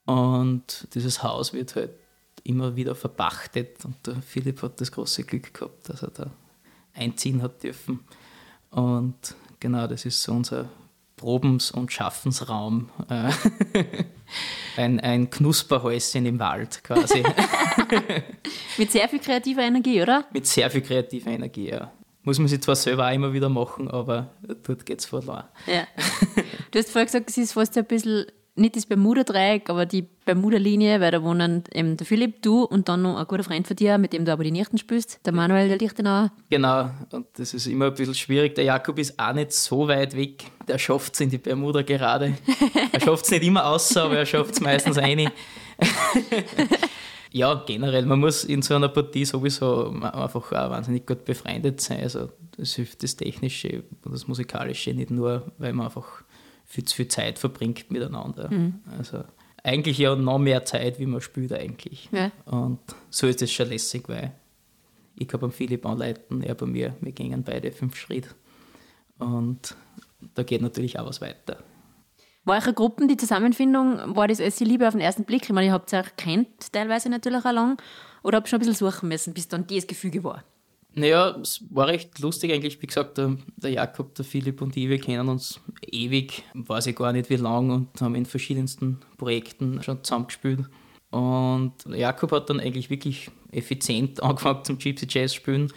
Und 0.04 0.86
dieses 0.94 1.22
Haus 1.22 1.52
wird 1.52 1.74
halt 1.74 1.90
immer 2.44 2.76
wieder 2.76 2.94
verpachtet 2.94 3.84
und 3.84 4.06
der 4.06 4.22
Philipp 4.22 4.62
hat 4.62 4.80
das 4.80 4.92
große 4.92 5.24
Glück 5.24 5.52
gehabt, 5.52 5.88
dass 5.88 6.02
er 6.02 6.10
da 6.10 6.30
einziehen 6.94 7.42
hat 7.42 7.62
dürfen. 7.62 8.00
Und 8.76 9.34
genau, 9.58 9.86
das 9.86 10.04
ist 10.04 10.22
so 10.22 10.32
unser 10.32 10.68
Probens- 11.16 11.70
und 11.70 11.90
Schaffensraum. 11.90 12.90
Äh, 13.08 13.30
ein, 14.76 15.00
ein 15.00 15.30
Knusperhäuschen 15.30 16.26
im 16.26 16.38
Wald 16.38 16.84
quasi. 16.84 17.22
Mit 18.76 18.92
sehr 18.92 19.08
viel 19.08 19.20
kreativer 19.20 19.62
Energie, 19.62 20.02
oder? 20.02 20.26
Mit 20.30 20.46
sehr 20.46 20.70
viel 20.70 20.82
kreativer 20.82 21.30
Energie, 21.30 21.70
ja. 21.70 21.90
Muss 22.22 22.38
man 22.38 22.48
sich 22.48 22.60
zwar 22.60 22.76
selber 22.76 23.08
auch 23.08 23.14
immer 23.14 23.32
wieder 23.32 23.48
machen, 23.48 23.90
aber 23.90 24.34
dort 24.62 24.84
geht 24.84 25.00
es 25.00 25.06
verloren. 25.06 25.44
Ja. 25.66 25.86
Du 26.72 26.80
hast 26.80 26.90
vorher 26.90 27.06
gesagt, 27.06 27.30
es 27.30 27.38
ist 27.38 27.52
fast 27.52 27.78
ein 27.78 27.86
bisschen 27.86 28.26
nicht 28.56 28.76
das 28.76 28.86
Bermuda-Dreieck, 28.86 29.68
aber 29.70 29.86
die 29.86 30.02
Bermuda-Linie, 30.02 31.00
weil 31.00 31.10
da 31.10 31.22
wohnen 31.22 31.64
eben 31.72 31.96
der 31.96 32.06
Philipp, 32.06 32.42
du 32.42 32.64
und 32.64 32.88
dann 32.88 33.02
noch 33.02 33.18
ein 33.18 33.26
guter 33.26 33.44
Freund 33.44 33.66
von 33.66 33.76
dir, 33.76 33.98
mit 33.98 34.12
dem 34.12 34.24
du 34.24 34.32
aber 34.32 34.44
die 34.44 34.50
Nichten 34.50 34.78
spielst, 34.78 35.24
der 35.24 35.32
Manuel 35.32 35.68
der 35.68 35.78
Lichtenauer. 35.78 36.32
Genau, 36.50 36.90
und 37.12 37.26
das 37.34 37.54
ist 37.54 37.66
immer 37.66 37.86
ein 37.86 37.94
bisschen 37.94 38.14
schwierig. 38.14 38.54
Der 38.54 38.64
Jakob 38.64 38.98
ist 38.98 39.18
auch 39.18 39.34
nicht 39.34 39.52
so 39.52 39.86
weit 39.88 40.16
weg. 40.16 40.44
Der 40.66 40.78
schafft 40.78 41.14
es 41.14 41.20
in 41.20 41.30
die 41.30 41.38
Bermuda 41.38 41.82
gerade. 41.82 42.36
er 42.92 43.00
schafft 43.00 43.26
es 43.26 43.30
nicht 43.30 43.44
immer 43.44 43.66
außer, 43.66 44.04
aber 44.04 44.18
er 44.18 44.26
schafft 44.26 44.54
es 44.54 44.60
meistens 44.60 44.98
eine. 44.98 45.30
ja, 47.30 47.62
generell, 47.66 48.06
man 48.06 48.18
muss 48.18 48.44
in 48.44 48.62
so 48.62 48.74
einer 48.74 48.88
Partie 48.88 49.26
sowieso 49.26 49.90
einfach 49.90 50.52
auch 50.52 50.70
wahnsinnig 50.70 51.06
gut 51.06 51.24
befreundet 51.24 51.80
sein. 51.80 52.00
Also 52.02 52.30
das 52.56 52.74
hilft 52.74 53.02
das 53.02 53.16
Technische 53.16 53.84
und 54.04 54.12
das 54.12 54.26
Musikalische 54.26 54.94
nicht 54.94 55.10
nur, 55.10 55.52
weil 55.58 55.74
man 55.74 55.86
einfach 55.86 56.22
viel 56.66 56.84
zu 56.84 56.96
viel 56.96 57.08
Zeit 57.08 57.38
verbringt 57.38 57.90
miteinander. 57.90 58.50
Mhm. 58.50 58.80
Also 58.98 59.24
eigentlich 59.62 59.98
ja 59.98 60.14
noch 60.14 60.38
mehr 60.38 60.64
Zeit, 60.64 60.98
wie 60.98 61.06
man 61.06 61.20
spielt 61.20 61.52
eigentlich. 61.52 62.08
Ja. 62.12 62.30
Und 62.44 62.78
so 63.10 63.26
ist 63.26 63.42
es 63.42 63.52
schon 63.52 63.68
lässig, 63.68 64.08
weil 64.08 64.32
ich 65.16 65.26
kann 65.28 65.40
beim 65.40 65.52
Philipp 65.52 65.86
anleiten, 65.86 66.42
er 66.42 66.54
bei 66.54 66.66
mir, 66.66 66.94
wir 67.00 67.12
gehen 67.12 67.42
beide 67.42 67.72
fünf 67.72 67.96
Schritte. 67.96 68.30
Und 69.18 69.74
da 70.34 70.42
geht 70.42 70.60
natürlich 70.60 70.98
auch 70.98 71.06
was 71.06 71.20
weiter. 71.20 71.58
War 72.44 72.60
eure 72.60 72.74
Gruppen, 72.74 73.08
die 73.08 73.16
Zusammenfindung, 73.16 74.14
war 74.14 74.28
das 74.28 74.40
alles 74.40 74.56
die 74.56 74.64
Liebe 74.64 74.86
auf 74.86 74.94
den 74.94 75.00
ersten 75.00 75.24
Blick? 75.24 75.44
Ich 75.44 75.52
meine, 75.52 75.66
ihr 75.66 75.72
habt 75.72 75.92
es 75.92 75.98
auch 75.98 76.08
kennt, 76.16 76.72
teilweise 76.72 77.08
natürlich 77.08 77.44
auch 77.44 77.52
lang. 77.52 77.76
Oder 78.22 78.36
habt 78.36 78.46
ihr 78.46 78.50
schon 78.50 78.58
ein 78.58 78.66
bisschen 78.66 78.90
suchen 78.90 79.08
müssen, 79.08 79.34
bis 79.34 79.48
dann 79.48 79.66
dieses 79.66 79.88
Gefüge 79.88 80.22
war? 80.22 80.44
Naja, 80.98 81.36
es 81.42 81.62
war 81.68 81.88
recht 81.88 82.18
lustig 82.20 82.52
eigentlich. 82.52 82.80
Wie 82.80 82.86
gesagt, 82.86 83.18
der, 83.18 83.36
der 83.56 83.70
Jakob, 83.70 84.14
der 84.14 84.24
Philipp 84.24 84.62
und 84.62 84.74
ich, 84.78 84.88
wir 84.88 84.98
kennen 84.98 85.28
uns 85.28 85.60
ewig, 85.82 86.42
weiß 86.54 86.86
ich 86.86 86.96
gar 86.96 87.12
nicht 87.12 87.28
wie 87.28 87.36
lang 87.36 87.70
und 87.70 88.00
haben 88.00 88.14
in 88.14 88.24
verschiedensten 88.24 88.98
Projekten 89.18 89.82
schon 89.82 90.02
zusammengespielt. 90.02 90.64
Und 91.10 91.74
Jakob 91.86 92.32
hat 92.32 92.48
dann 92.48 92.60
eigentlich 92.60 92.88
wirklich 92.88 93.30
effizient 93.52 94.22
angefangen 94.22 94.64
zum 94.64 94.78
Gypsy 94.78 95.06
Jazz 95.06 95.34
spielen 95.34 95.70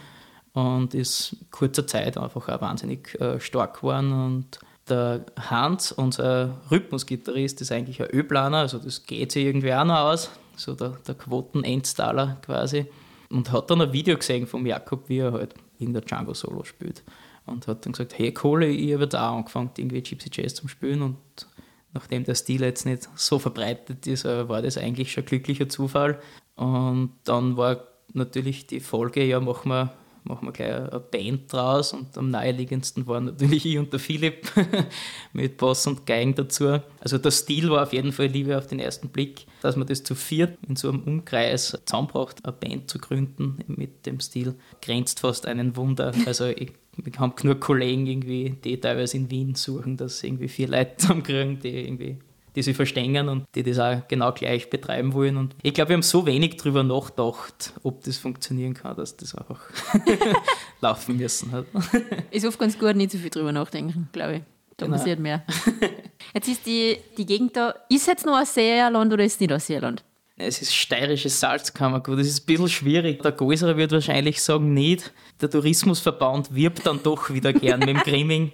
und 0.54 0.94
ist 0.94 1.36
kurzer 1.50 1.86
Zeit 1.86 2.16
einfach 2.16 2.48
auch 2.48 2.60
wahnsinnig 2.62 3.14
äh, 3.20 3.38
stark 3.40 3.76
geworden. 3.76 4.12
Und 4.12 4.58
der 4.88 5.26
Hans, 5.38 5.92
unser 5.92 6.62
Rhythmusgitarrist, 6.70 7.60
ist 7.60 7.72
eigentlich 7.72 8.00
ein 8.00 8.08
Ölplaner, 8.08 8.58
also 8.58 8.78
das 8.78 9.04
geht 9.04 9.32
sich 9.32 9.44
irgendwie 9.44 9.74
auch 9.74 9.84
noch 9.84 9.98
aus, 9.98 10.30
so 10.56 10.74
der, 10.74 10.96
der 11.06 11.14
Quoten-Endstaler 11.14 12.38
quasi 12.40 12.86
und 13.30 13.52
hat 13.52 13.70
dann 13.70 13.80
ein 13.80 13.92
Video 13.92 14.16
gesehen 14.16 14.46
vom 14.46 14.66
Jakob, 14.66 15.08
wie 15.08 15.18
er 15.18 15.32
halt 15.32 15.54
in 15.78 15.92
der 15.92 16.02
Django 16.02 16.34
Solo 16.34 16.64
spielt. 16.64 17.02
Und 17.46 17.66
hat 17.66 17.84
dann 17.84 17.92
gesagt, 17.92 18.18
hey 18.18 18.32
Kohle, 18.32 18.66
ich 18.66 18.92
habe 18.94 19.06
auch 19.06 19.36
angefangen, 19.38 19.70
irgendwie 19.76 20.02
Gypsy 20.02 20.30
Jazz 20.32 20.54
zu 20.54 20.68
spielen 20.68 21.02
und 21.02 21.16
nachdem 21.92 22.24
der 22.24 22.34
Stil 22.34 22.62
jetzt 22.62 22.86
nicht 22.86 23.08
so 23.14 23.38
verbreitet 23.38 24.06
ist, 24.06 24.24
äh, 24.24 24.48
war 24.48 24.62
das 24.62 24.78
eigentlich 24.78 25.12
schon 25.12 25.24
glücklicher 25.24 25.68
Zufall. 25.68 26.20
Und 26.56 27.12
dann 27.24 27.56
war 27.56 27.84
natürlich 28.12 28.66
die 28.66 28.80
Folge, 28.80 29.24
ja, 29.24 29.40
machen 29.40 29.70
wir 29.70 29.92
machen 30.24 30.46
wir 30.46 30.52
gleich 30.52 30.74
eine 30.74 31.00
Band 31.00 31.52
draus 31.52 31.92
und 31.92 32.16
am 32.16 32.30
naheliegendsten 32.30 33.06
waren 33.06 33.26
natürlich 33.26 33.66
ich 33.66 33.78
und 33.78 33.92
der 33.92 34.00
Philipp 34.00 34.50
mit 35.32 35.56
Bass 35.56 35.86
und 35.86 36.06
Geigen 36.06 36.34
dazu. 36.34 36.80
Also 37.00 37.18
der 37.18 37.30
Stil 37.30 37.70
war 37.70 37.82
auf 37.82 37.92
jeden 37.92 38.12
Fall 38.12 38.26
Liebe 38.26 38.56
auf 38.56 38.66
den 38.66 38.78
ersten 38.78 39.08
Blick, 39.08 39.46
dass 39.62 39.76
man 39.76 39.86
das 39.86 40.02
zu 40.02 40.14
viert 40.14 40.58
in 40.68 40.76
so 40.76 40.88
einem 40.88 41.02
Umkreis 41.02 41.78
zusammenbraucht, 41.84 42.44
eine 42.44 42.52
Band 42.52 42.90
zu 42.90 42.98
gründen 42.98 43.58
mit 43.66 44.06
dem 44.06 44.20
Stil, 44.20 44.54
grenzt 44.82 45.20
fast 45.20 45.46
einen 45.46 45.76
Wunder. 45.76 46.12
Also 46.26 46.46
ich, 46.46 46.72
wir 46.96 47.12
haben 47.18 47.34
genug 47.34 47.60
Kollegen 47.60 48.06
irgendwie, 48.06 48.56
die 48.64 48.80
teilweise 48.80 49.16
in 49.16 49.30
Wien 49.30 49.54
suchen, 49.54 49.96
dass 49.96 50.22
irgendwie 50.22 50.48
vier 50.48 50.68
Leute 50.68 50.96
zusammenkriegen, 50.98 51.60
die 51.60 51.86
irgendwie 51.86 52.18
die 52.54 52.62
sie 52.62 52.74
verstehen 52.74 53.28
und 53.28 53.44
die 53.54 53.62
das 53.62 53.78
auch 53.78 54.06
genau 54.08 54.32
gleich 54.32 54.70
betreiben 54.70 55.12
wollen. 55.12 55.36
Und 55.36 55.54
ich 55.62 55.74
glaube, 55.74 55.90
wir 55.90 55.94
haben 55.94 56.02
so 56.02 56.26
wenig 56.26 56.56
darüber 56.56 56.82
nachgedacht, 56.82 57.74
ob 57.82 58.02
das 58.04 58.16
funktionieren 58.18 58.74
kann, 58.74 58.96
dass 58.96 59.16
das 59.16 59.34
einfach 59.34 59.60
laufen 60.80 61.16
müssen 61.16 61.52
hat. 61.52 61.66
Ist 62.30 62.46
oft 62.46 62.58
ganz 62.58 62.78
gut, 62.78 62.96
nicht 62.96 63.12
so 63.12 63.18
viel 63.18 63.30
drüber 63.30 63.52
nachdenken, 63.52 64.08
glaube 64.12 64.36
ich. 64.36 64.42
Da 64.76 64.86
genau. 64.86 64.96
passiert 64.96 65.20
mehr. 65.20 65.44
Jetzt 66.34 66.48
ist 66.48 66.66
die, 66.66 66.96
die 67.18 67.26
Gegend 67.26 67.56
da, 67.56 67.74
ist 67.88 68.06
jetzt 68.06 68.24
noch 68.24 68.36
ein 68.36 68.46
Seeland 68.46 69.12
oder 69.12 69.24
ist 69.24 69.34
es 69.34 69.40
nicht 69.40 69.52
ein 69.52 69.60
Seeland? 69.60 70.04
Es 70.36 70.62
ist 70.62 70.74
steirisches 70.74 71.38
Salzkammergut. 71.38 72.18
Das 72.18 72.26
ist 72.26 72.42
ein 72.42 72.46
bisschen 72.46 72.68
schwierig. 72.68 73.22
Der 73.22 73.32
Größere 73.32 73.76
wird 73.76 73.92
wahrscheinlich 73.92 74.42
sagen, 74.42 74.72
nicht. 74.72 75.12
Der 75.40 75.50
Tourismusverband 75.50 76.54
wirbt 76.54 76.86
dann 76.86 77.02
doch 77.02 77.28
wieder 77.30 77.52
gern 77.52 77.80
mit 77.80 77.90
dem 77.90 77.98
Grimming. 77.98 78.52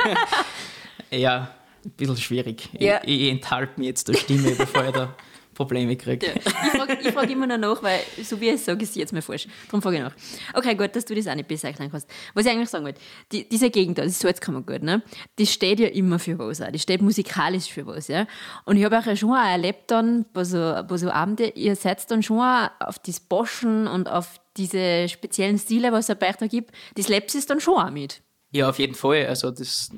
ja, 1.10 1.50
ein 1.84 1.90
bisschen 1.92 2.16
schwierig. 2.16 2.68
Ja. 2.78 3.00
Ich, 3.04 3.22
ich 3.22 3.30
enthalte 3.30 3.78
mich 3.78 3.88
jetzt 3.88 4.08
der 4.08 4.14
Stimme, 4.14 4.50
bevor 4.58 4.84
ich 4.84 4.92
da 4.92 5.14
Probleme 5.60 5.94
kriege. 5.94 6.26
Ja. 6.26 6.32
Ich 6.36 6.42
frage 6.42 7.12
frag 7.12 7.30
immer 7.30 7.46
noch 7.46 7.58
nach, 7.58 7.82
weil 7.82 8.00
so 8.22 8.40
wie 8.40 8.48
ich 8.48 8.54
es 8.54 8.64
sage, 8.64 8.82
ist 8.82 8.90
es 8.90 8.96
jetzt 8.96 9.12
mal 9.12 9.20
falsch. 9.20 9.46
Darum 9.66 9.82
frage 9.82 9.96
ich 9.96 10.02
nach. 10.02 10.14
Okay, 10.54 10.74
gut, 10.74 10.96
dass 10.96 11.04
du 11.04 11.14
das 11.14 11.26
auch 11.26 11.34
nicht 11.34 11.48
bezeichnen 11.48 11.90
kannst. 11.90 12.08
Was 12.32 12.46
ich 12.46 12.50
eigentlich 12.50 12.70
sagen 12.70 12.86
wollte, 12.86 13.00
die, 13.30 13.46
diese 13.46 13.68
Gegend 13.68 13.98
da, 13.98 14.04
das 14.04 14.18
Salzkammergut, 14.18 14.82
ne, 14.82 15.02
das 15.36 15.52
steht 15.52 15.80
ja 15.80 15.88
immer 15.88 16.18
für 16.18 16.38
was 16.38 16.62
auch. 16.62 16.70
Das 16.70 16.80
steht 16.80 17.02
musikalisch 17.02 17.70
für 17.70 17.86
was, 17.86 18.08
ja. 18.08 18.26
Und 18.64 18.78
ich 18.78 18.84
habe 18.84 18.98
auch 18.98 19.16
schon 19.16 19.32
auch 19.32 19.44
erlebt 19.44 19.90
dann, 19.90 20.24
bei 20.32 20.44
so, 20.44 20.58
bei 20.58 20.96
so 20.96 21.10
Abende, 21.10 21.48
ihr 21.48 21.76
seid 21.76 22.10
dann 22.10 22.22
schon 22.22 22.40
auch 22.40 22.70
auf 22.80 22.98
das 22.98 23.20
Boschen 23.20 23.86
und 23.86 24.08
auf 24.08 24.40
diese 24.56 25.10
speziellen 25.10 25.58
Stile, 25.58 25.92
was 25.92 26.08
es 26.08 26.18
bei 26.18 26.30
euch 26.30 26.36
da 26.36 26.46
gibt, 26.46 26.74
das 26.94 27.08
lebt 27.08 27.34
es 27.34 27.44
dann 27.44 27.60
schon 27.60 27.74
auch 27.74 27.90
mit. 27.90 28.22
Ja, 28.52 28.70
auf 28.70 28.78
jeden 28.78 28.94
Fall. 28.94 29.26
Also 29.26 29.50
das 29.50 29.90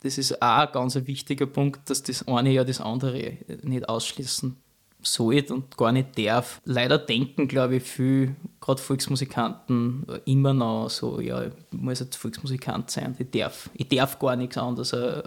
das 0.00 0.18
ist 0.18 0.42
auch 0.42 0.58
ein 0.58 0.72
ganz 0.72 0.94
wichtiger 0.94 1.46
Punkt, 1.46 1.88
dass 1.90 2.02
das 2.02 2.26
eine 2.28 2.50
ja 2.50 2.64
das 2.64 2.80
andere 2.80 3.38
nicht 3.62 3.88
ausschließen 3.88 4.56
sollte 5.02 5.54
und 5.54 5.76
gar 5.76 5.92
nicht 5.92 6.18
darf. 6.18 6.60
Leider 6.64 6.98
denken, 6.98 7.48
glaube 7.48 7.76
ich, 7.76 7.82
viele, 7.82 8.36
gerade 8.60 8.80
Volksmusikanten, 8.80 10.04
immer 10.24 10.52
noch 10.52 10.90
so, 10.90 11.20
ja, 11.20 11.44
ich 11.44 11.52
muss 11.70 12.00
jetzt 12.00 12.16
Volksmusikant 12.16 12.90
sein, 12.90 13.14
ich 13.18 13.30
darf, 13.30 13.70
ich 13.74 13.88
darf 13.88 14.18
gar 14.18 14.36
nichts 14.36 14.58
anderes 14.58 14.92
äh, 14.92 15.22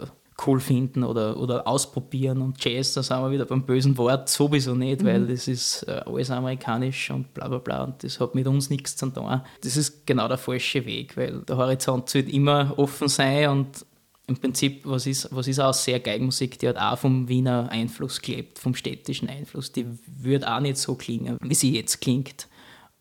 cool 0.45 0.59
finden 0.59 1.03
oder, 1.03 1.37
oder 1.37 1.67
ausprobieren 1.67 2.41
und 2.41 2.63
Jazz, 2.63 2.93
da 2.93 3.03
sind 3.03 3.21
wir 3.21 3.31
wieder 3.31 3.45
beim 3.45 3.63
bösen 3.63 3.97
Wort, 3.97 4.29
sowieso 4.29 4.73
nicht, 4.75 5.01
mhm. 5.01 5.05
weil 5.05 5.27
das 5.27 5.47
ist 5.47 5.83
äh, 5.83 6.01
alles 6.05 6.31
amerikanisch 6.31 7.11
und 7.11 7.33
bla 7.33 7.47
bla 7.47 7.57
bla 7.57 7.83
und 7.83 8.03
das 8.03 8.19
hat 8.19 8.35
mit 8.35 8.47
uns 8.47 8.69
nichts 8.69 8.95
zu 8.95 9.09
tun. 9.09 9.41
Das 9.61 9.77
ist 9.77 10.05
genau 10.05 10.27
der 10.27 10.37
falsche 10.37 10.85
Weg, 10.85 11.17
weil 11.17 11.41
der 11.41 11.57
Horizont 11.57 12.09
sollte 12.09 12.31
immer 12.31 12.73
offen 12.77 13.07
sein 13.07 13.49
und 13.49 13.85
im 14.29 14.37
Prinzip, 14.37 14.81
was 14.85 15.07
ist, 15.07 15.27
was 15.31 15.47
ist 15.47 15.59
auch 15.59 15.73
sehr 15.73 15.99
Geigenmusik, 15.99 16.59
die 16.59 16.69
hat 16.69 16.77
auch 16.77 16.99
vom 16.99 17.27
Wiener 17.27 17.67
Einfluss 17.71 18.21
gelebt, 18.21 18.59
vom 18.59 18.75
städtischen 18.75 19.27
Einfluss. 19.27 19.71
Die 19.71 19.85
würde 20.05 20.51
auch 20.53 20.59
nicht 20.59 20.77
so 20.77 20.95
klingen, 20.95 21.37
wie 21.41 21.55
sie 21.55 21.75
jetzt 21.75 21.99
klingt. 21.99 22.47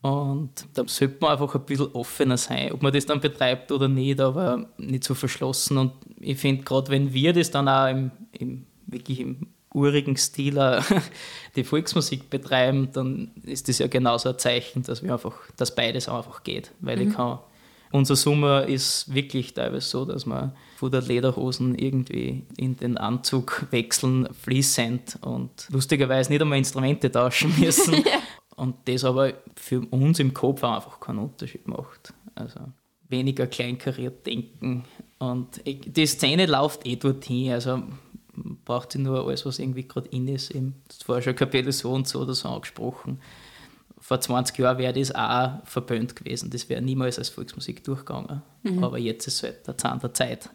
Und 0.01 0.65
da 0.73 0.83
sollte 0.87 1.17
man 1.19 1.31
einfach 1.31 1.53
ein 1.53 1.65
bisschen 1.65 1.93
offener 1.93 2.37
sein, 2.37 2.71
ob 2.71 2.81
man 2.81 2.93
das 2.93 3.05
dann 3.05 3.19
betreibt 3.19 3.71
oder 3.71 3.87
nicht, 3.87 4.19
aber 4.19 4.69
nicht 4.77 5.03
so 5.03 5.13
verschlossen. 5.13 5.77
Und 5.77 5.91
ich 6.19 6.39
finde, 6.39 6.63
gerade 6.63 6.89
wenn 6.89 7.13
wir 7.13 7.33
das 7.33 7.51
dann 7.51 7.67
auch 7.67 7.87
im, 7.87 8.11
im 8.31 8.65
wirklich 8.87 9.19
im 9.19 9.47
urigen 9.73 10.17
Stil 10.17 10.55
die 11.55 11.63
Volksmusik 11.63 12.29
betreiben, 12.29 12.89
dann 12.91 13.31
ist 13.43 13.67
das 13.67 13.77
ja 13.77 13.87
genauso 13.87 14.29
ein 14.29 14.39
Zeichen, 14.39 14.83
dass 14.83 15.03
wir 15.03 15.13
einfach, 15.13 15.35
dass 15.57 15.75
beides 15.75 16.09
einfach 16.09 16.43
geht. 16.43 16.71
Weil 16.79 16.97
mhm. 16.97 17.09
ich 17.09 17.15
kann 17.15 17.39
unser 17.91 18.15
Sommer 18.15 18.65
ist 18.65 19.13
wirklich 19.13 19.53
teilweise 19.53 19.87
so, 19.87 20.05
dass 20.05 20.25
wir 20.25 20.53
von 20.75 20.91
der 20.91 21.01
Lederhosen 21.01 21.75
irgendwie 21.75 22.45
in 22.57 22.77
den 22.77 22.97
Anzug 22.97 23.65
wechseln, 23.71 24.27
fließend 24.33 25.19
und 25.21 25.67
lustigerweise 25.71 26.31
nicht 26.31 26.41
einmal 26.41 26.57
Instrumente 26.57 27.11
tauschen 27.11 27.53
müssen. 27.59 27.93
ja. 28.05 28.19
Und 28.55 28.75
das 28.85 29.03
aber 29.03 29.33
für 29.55 29.81
uns 29.89 30.19
im 30.19 30.33
Kopf 30.33 30.63
einfach 30.63 30.99
keinen 30.99 31.19
Unterschied 31.19 31.67
macht. 31.67 32.13
Also 32.35 32.59
weniger 33.07 33.47
kleinkariert 33.47 34.25
denken. 34.25 34.83
Und 35.17 35.61
die 35.65 36.05
Szene 36.05 36.45
läuft 36.45 36.85
eh 36.85 36.95
dorthin. 36.95 37.53
Also 37.53 37.83
braucht 38.65 38.91
sie 38.91 38.99
nur 38.99 39.25
alles, 39.25 39.45
was 39.45 39.59
irgendwie 39.59 39.87
gerade 39.87 40.09
in 40.09 40.27
ist. 40.27 40.51
Eben, 40.51 40.75
das 40.87 41.07
war 41.09 41.21
schon 41.21 41.35
Kapelle 41.35 41.71
so 41.71 41.91
und 41.91 42.07
so 42.07 42.19
oder 42.19 42.33
so 42.33 42.49
angesprochen 42.49 43.19
vor 43.99 44.19
20 44.19 44.57
Jahren 44.57 44.77
wäre 44.77 44.93
das 44.93 45.13
auch 45.13 45.65
verböhnt 45.65 46.15
gewesen. 46.15 46.49
Das 46.49 46.69
wäre 46.69 46.81
niemals 46.81 47.17
als 47.17 47.29
Volksmusik 47.29 47.83
durchgegangen. 47.83 48.41
Mhm. 48.63 48.83
Aber 48.83 48.97
jetzt 48.97 49.27
ist 49.27 49.35
es 49.35 49.43
halt 49.43 49.67
der 49.67 49.77
Zahn 49.77 49.99
der 49.99 50.13
Zeit. 50.13 50.49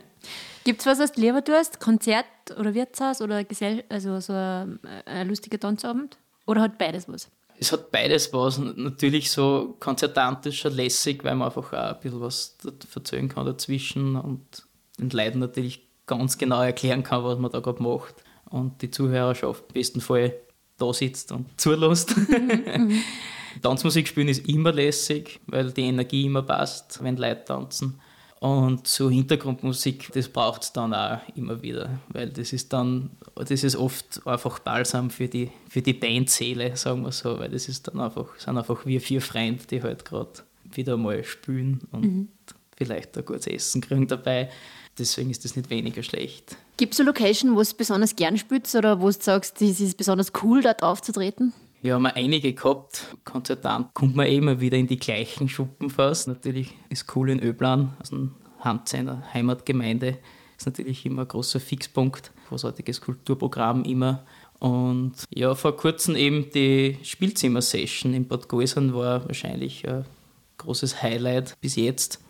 Gibt 0.64 0.80
es 0.80 0.86
was, 0.86 0.98
was 0.98 1.12
du 1.12 1.20
lieber 1.20 1.44
tust? 1.44 1.78
Konzert 1.78 2.26
oder 2.58 2.74
Wirtshaus 2.74 3.20
oder 3.20 3.44
Gesell 3.44 3.84
also 3.88 4.18
so 4.20 4.32
ein, 4.32 4.80
ein 5.04 5.28
lustiger 5.28 5.60
Tanzabend? 5.60 6.18
Oder 6.46 6.62
hat 6.62 6.78
beides 6.78 7.08
was? 7.08 7.28
Es 7.58 7.72
hat 7.72 7.90
beides 7.90 8.32
was. 8.32 8.58
Natürlich 8.58 9.30
so 9.30 9.76
konzertantisch 9.78 10.60
schon 10.60 10.74
lässig, 10.74 11.24
weil 11.24 11.34
man 11.36 11.46
einfach 11.46 11.72
auch 11.72 11.94
ein 11.94 12.00
bisschen 12.00 12.20
was 12.20 12.56
verzögern 12.88 13.28
kann 13.28 13.46
dazwischen 13.46 14.16
und 14.16 14.66
den 14.98 15.10
Leuten 15.10 15.38
natürlich 15.38 15.86
ganz 16.06 16.38
genau 16.38 16.62
erklären 16.62 17.02
kann, 17.02 17.24
was 17.24 17.38
man 17.38 17.50
da 17.50 17.60
gerade 17.60 17.82
macht. 17.82 18.14
Und 18.50 18.82
die 18.82 18.90
Zuhörerschaft 18.90 19.64
im 19.68 19.74
besten 19.74 20.00
Fall 20.00 20.34
da 20.78 20.92
sitzt 20.92 21.32
und 21.32 21.46
zulässt. 21.60 22.16
Mhm. 22.16 23.00
Tanzmusik 23.62 24.08
spielen 24.08 24.28
ist 24.28 24.46
immer 24.46 24.72
lässig, 24.72 25.40
weil 25.46 25.70
die 25.72 25.82
Energie 25.82 26.26
immer 26.26 26.42
passt, 26.42 27.02
wenn 27.02 27.16
Leute 27.16 27.44
tanzen. 27.44 28.00
Und 28.38 28.86
so 28.86 29.08
Hintergrundmusik, 29.08 30.12
das 30.12 30.28
braucht 30.28 30.62
es 30.62 30.72
dann 30.72 30.92
auch 30.92 31.20
immer 31.34 31.62
wieder, 31.62 31.98
weil 32.10 32.28
das 32.28 32.52
ist 32.52 32.70
dann, 32.72 33.10
das 33.34 33.64
ist 33.64 33.76
oft 33.76 34.26
einfach 34.26 34.58
balsam 34.58 35.08
für 35.08 35.26
die, 35.26 35.50
für 35.70 35.80
die 35.80 35.94
Bandseele, 35.94 36.76
sagen 36.76 37.02
wir 37.02 37.12
so, 37.12 37.38
weil 37.38 37.48
das 37.48 37.66
ist 37.68 37.88
dann 37.88 37.98
einfach, 37.98 38.36
sind 38.36 38.58
einfach 38.58 38.84
wir 38.84 39.00
vier 39.00 39.22
Freunde, 39.22 39.64
die 39.70 39.82
halt 39.82 40.04
gerade 40.04 40.30
wieder 40.70 40.98
mal 40.98 41.24
spielen 41.24 41.80
und 41.92 42.04
mhm. 42.04 42.28
vielleicht 42.76 43.16
ein 43.16 43.24
gutes 43.24 43.46
Essen 43.46 43.80
kriegen 43.80 44.06
dabei. 44.06 44.50
Deswegen 44.98 45.30
ist 45.30 45.44
das 45.44 45.56
nicht 45.56 45.68
weniger 45.70 46.02
schlecht. 46.02 46.56
Gibt 46.76 46.94
es 46.94 47.00
eine 47.00 47.08
Location, 47.08 47.54
wo 47.54 47.62
du 47.62 47.68
besonders 47.76 48.16
gern 48.16 48.38
spielst 48.38 48.74
oder 48.74 49.00
wo 49.00 49.06
du 49.06 49.12
sagst, 49.12 49.60
es 49.60 49.80
ist 49.80 49.96
besonders 49.96 50.32
cool, 50.42 50.62
dort 50.62 50.82
aufzutreten? 50.82 51.52
Wir 51.82 51.94
haben 51.94 52.06
einige 52.06 52.52
gehabt. 52.52 53.16
Dank 53.62 53.94
kommt 53.94 54.16
man 54.16 54.26
eh 54.26 54.36
immer 54.36 54.60
wieder 54.60 54.76
in 54.76 54.86
die 54.86 54.98
gleichen 54.98 55.48
Schuppen 55.48 55.90
fast. 55.90 56.26
Natürlich 56.26 56.74
ist 56.88 57.14
cool 57.14 57.30
in 57.30 57.40
Öblan, 57.40 57.94
also 57.98 58.30
Hand 58.60 58.88
seiner 58.88 59.22
Heimatgemeinde, 59.32 60.18
ist 60.56 60.66
natürlich 60.66 61.04
immer 61.04 61.22
ein 61.22 61.28
großer 61.28 61.60
Fixpunkt. 61.60 62.32
Großartiges 62.48 63.00
Kulturprogramm 63.00 63.84
immer. 63.84 64.24
Und 64.58 65.12
ja, 65.34 65.54
vor 65.54 65.76
kurzem 65.76 66.16
eben 66.16 66.50
die 66.50 66.98
Spielzimmer-Session 67.02 68.14
in 68.14 68.26
Bad 68.26 68.48
Gäusern 68.48 68.94
war 68.94 69.26
wahrscheinlich 69.26 69.86
ein 69.86 70.06
großes 70.58 71.02
Highlight 71.02 71.60
bis 71.60 71.76
jetzt 71.76 72.20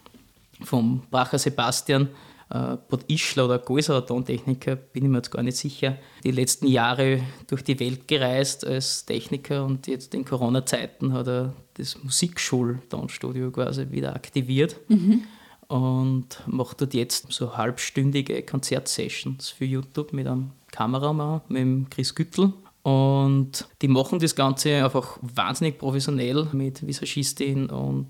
vom 0.63 1.03
Bracher 1.11 1.39
Sebastian 1.39 2.09
Bad 2.49 3.05
Ischler 3.09 3.47
oder 3.47 3.59
Gäuserer 3.59 4.07
Tontechniker, 4.07 4.77
bin 4.77 5.05
ich 5.05 5.11
mir 5.11 5.19
jetzt 5.19 5.31
gar 5.31 5.43
nicht 5.43 5.57
sicher, 5.57 5.99
die 6.23 6.31
letzten 6.31 6.69
Jahre 6.69 7.21
durch 7.49 7.65
die 7.65 7.81
Welt 7.81 8.07
gereist 8.07 8.65
als 8.65 9.05
Techniker 9.05 9.65
und 9.65 9.87
jetzt 9.89 10.15
in 10.15 10.25
Corona-Zeiten 10.25 11.13
hat 11.13 11.27
er 11.27 11.55
das 11.75 12.03
Musikschul-Tonstudio 12.03 13.51
quasi 13.51 13.91
wieder 13.91 14.15
aktiviert. 14.15 14.77
Mhm. 14.89 15.25
Und 15.69 16.43
macht 16.47 16.81
dort 16.81 16.95
jetzt 16.95 17.33
so 17.33 17.57
halbstündige 17.57 18.45
Konzertsessions 18.45 19.49
für 19.49 19.65
YouTube 19.65 20.13
mit 20.13 20.29
einem 20.29 20.53
Kameramann, 20.71 21.41
mit 21.49 21.61
dem 21.61 21.91
Chris 21.91 22.15
Güttel. 22.15 22.53
Und 22.83 23.67
die 23.83 23.89
machen 23.89 24.21
das 24.21 24.37
Ganze 24.37 24.85
einfach 24.85 25.19
wahnsinnig 25.21 25.77
professionell 25.77 26.47
mit 26.53 26.87
Visagistin 26.87 27.67
und 27.67 28.07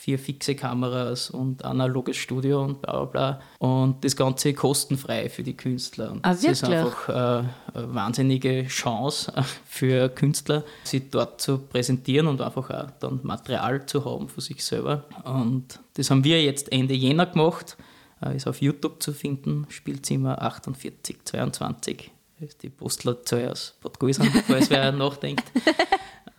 vier 0.00 0.18
fixe 0.18 0.54
Kameras 0.54 1.28
und 1.28 1.62
analoges 1.62 2.16
Studio 2.16 2.64
und 2.64 2.80
bla 2.80 3.04
bla 3.04 3.04
bla. 3.04 3.40
Und 3.58 4.02
das 4.02 4.16
Ganze 4.16 4.54
kostenfrei 4.54 5.28
für 5.28 5.42
die 5.42 5.54
Künstler. 5.54 6.12
Und 6.12 6.24
ah, 6.24 6.30
das 6.30 6.42
ist 6.42 6.64
einfach 6.64 7.08
äh, 7.10 7.12
eine 7.12 7.94
wahnsinnige 7.94 8.66
Chance 8.66 9.30
für 9.66 10.08
Künstler, 10.08 10.64
sich 10.84 11.10
dort 11.10 11.42
zu 11.42 11.58
präsentieren 11.58 12.28
und 12.28 12.40
einfach 12.40 12.70
auch 12.70 12.90
dann 12.98 13.20
Material 13.24 13.84
zu 13.84 14.02
haben 14.06 14.30
für 14.30 14.40
sich 14.40 14.64
selber. 14.64 15.04
Und 15.24 15.78
das 15.94 16.10
haben 16.10 16.24
wir 16.24 16.42
jetzt 16.42 16.72
Ende 16.72 16.94
Jänner 16.94 17.26
gemacht. 17.26 17.76
Äh, 18.22 18.36
ist 18.36 18.46
auf 18.46 18.62
YouTube 18.62 19.02
zu 19.02 19.12
finden, 19.12 19.66
Spielzimmer 19.68 20.38
4822. 20.38 22.10
Das 22.38 22.48
ist 22.48 22.62
die 22.62 22.70
Postleitzahl 22.70 23.50
aus 23.50 23.74
Bad 23.82 24.00
Gäusern, 24.00 24.28
falls 24.46 24.70
wer 24.70 24.92
nachdenkt. 24.92 25.44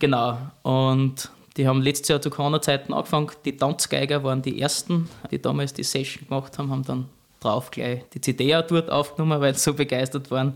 Genau. 0.00 0.36
Und 0.64 1.30
die 1.56 1.66
haben 1.66 1.82
letztes 1.82 2.08
Jahr 2.08 2.20
zu 2.20 2.30
Corona-Zeiten 2.30 2.92
angefangen. 2.92 3.30
Die 3.44 3.56
Tanzgeiger 3.56 4.24
waren 4.24 4.42
die 4.42 4.60
ersten, 4.60 5.08
die 5.30 5.40
damals 5.40 5.72
die 5.72 5.84
Session 5.84 6.26
gemacht 6.26 6.58
haben, 6.58 6.70
haben 6.70 6.82
dann 6.82 7.08
drauf 7.40 7.70
gleich 7.70 8.02
die 8.14 8.20
CD 8.20 8.54
auch 8.56 8.66
dort 8.66 8.90
aufgenommen, 8.90 9.40
weil 9.40 9.54
sie 9.54 9.60
so 9.60 9.74
begeistert 9.74 10.30
waren. 10.30 10.54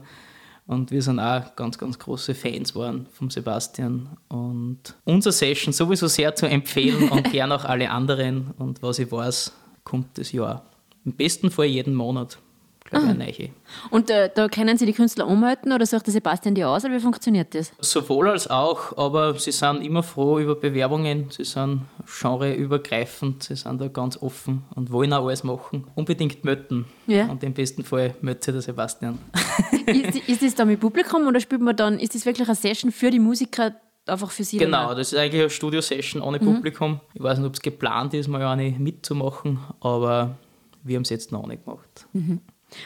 Und 0.66 0.90
wir 0.90 1.00
sind 1.00 1.20
auch 1.20 1.54
ganz, 1.54 1.78
ganz 1.78 1.98
große 1.98 2.34
Fans 2.34 2.74
waren 2.74 3.06
vom 3.12 3.30
Sebastian. 3.30 4.08
Und 4.28 4.96
unsere 5.04 5.32
Session 5.32 5.72
sowieso 5.72 6.08
sehr 6.08 6.34
zu 6.34 6.46
empfehlen 6.46 7.08
und 7.08 7.30
gern 7.30 7.52
auch 7.52 7.64
alle 7.64 7.90
anderen. 7.90 8.52
Und 8.58 8.82
was 8.82 8.98
ich 8.98 9.10
weiß, 9.10 9.52
kommt 9.84 10.18
das 10.18 10.32
Jahr. 10.32 10.64
Im 11.04 11.12
besten 11.12 11.52
Fall 11.52 11.66
jeden 11.66 11.94
Monat 11.94 12.38
glaube 12.86 13.06
ich, 13.06 13.10
eine 13.10 13.50
Und 13.90 14.10
äh, 14.10 14.30
da 14.34 14.48
können 14.48 14.78
Sie 14.78 14.86
die 14.86 14.92
Künstler 14.92 15.26
umhalten 15.26 15.72
oder 15.72 15.86
sagt 15.86 16.06
der 16.06 16.12
Sebastian 16.12 16.54
die 16.54 16.64
aus 16.64 16.84
oder 16.84 16.94
wie 16.94 17.00
funktioniert 17.00 17.54
das? 17.54 17.72
Sowohl 17.78 18.30
als 18.30 18.48
auch, 18.48 18.96
aber 18.96 19.38
sie 19.38 19.52
sind 19.52 19.82
immer 19.82 20.02
froh 20.02 20.38
über 20.38 20.54
Bewerbungen, 20.54 21.26
sie 21.30 21.44
sind 21.44 21.82
genreübergreifend, 22.20 23.42
sie 23.42 23.56
sind 23.56 23.80
da 23.80 23.88
ganz 23.88 24.16
offen 24.20 24.64
und 24.74 24.90
wollen 24.92 25.12
auch 25.12 25.26
alles 25.26 25.44
machen. 25.44 25.86
Unbedingt 25.94 26.44
möten. 26.44 26.86
Ja. 27.06 27.26
Und 27.26 27.42
im 27.42 27.54
besten 27.54 27.84
Fall 27.84 28.14
möchte 28.20 28.52
der 28.52 28.62
Sebastian. 28.62 29.18
ist, 29.86 30.28
ist 30.28 30.42
das 30.42 30.54
da 30.54 30.64
mit 30.64 30.80
Publikum 30.80 31.26
oder 31.26 31.40
spielt 31.40 31.60
man 31.60 31.76
dann, 31.76 31.98
ist 31.98 32.14
das 32.14 32.26
wirklich 32.26 32.48
eine 32.48 32.56
Session 32.56 32.92
für 32.92 33.10
die 33.10 33.18
Musiker, 33.18 33.74
einfach 34.06 34.30
für 34.30 34.44
sie? 34.44 34.58
Genau, 34.58 34.94
das 34.94 35.12
ist 35.12 35.18
eigentlich 35.18 35.42
eine 35.42 35.50
Studio-Session 35.50 36.22
ohne 36.22 36.38
mhm. 36.38 36.54
Publikum. 36.54 37.00
Ich 37.14 37.22
weiß 37.22 37.38
nicht, 37.38 37.46
ob 37.46 37.54
es 37.54 37.62
geplant 37.62 38.14
ist, 38.14 38.28
mal 38.28 38.42
eine 38.42 38.70
mitzumachen, 38.70 39.58
aber 39.80 40.36
wir 40.82 40.96
haben 40.96 41.02
es 41.02 41.10
jetzt 41.10 41.32
noch 41.32 41.46
nicht 41.46 41.64
gemacht. 41.64 42.06
Mhm. 42.12 42.40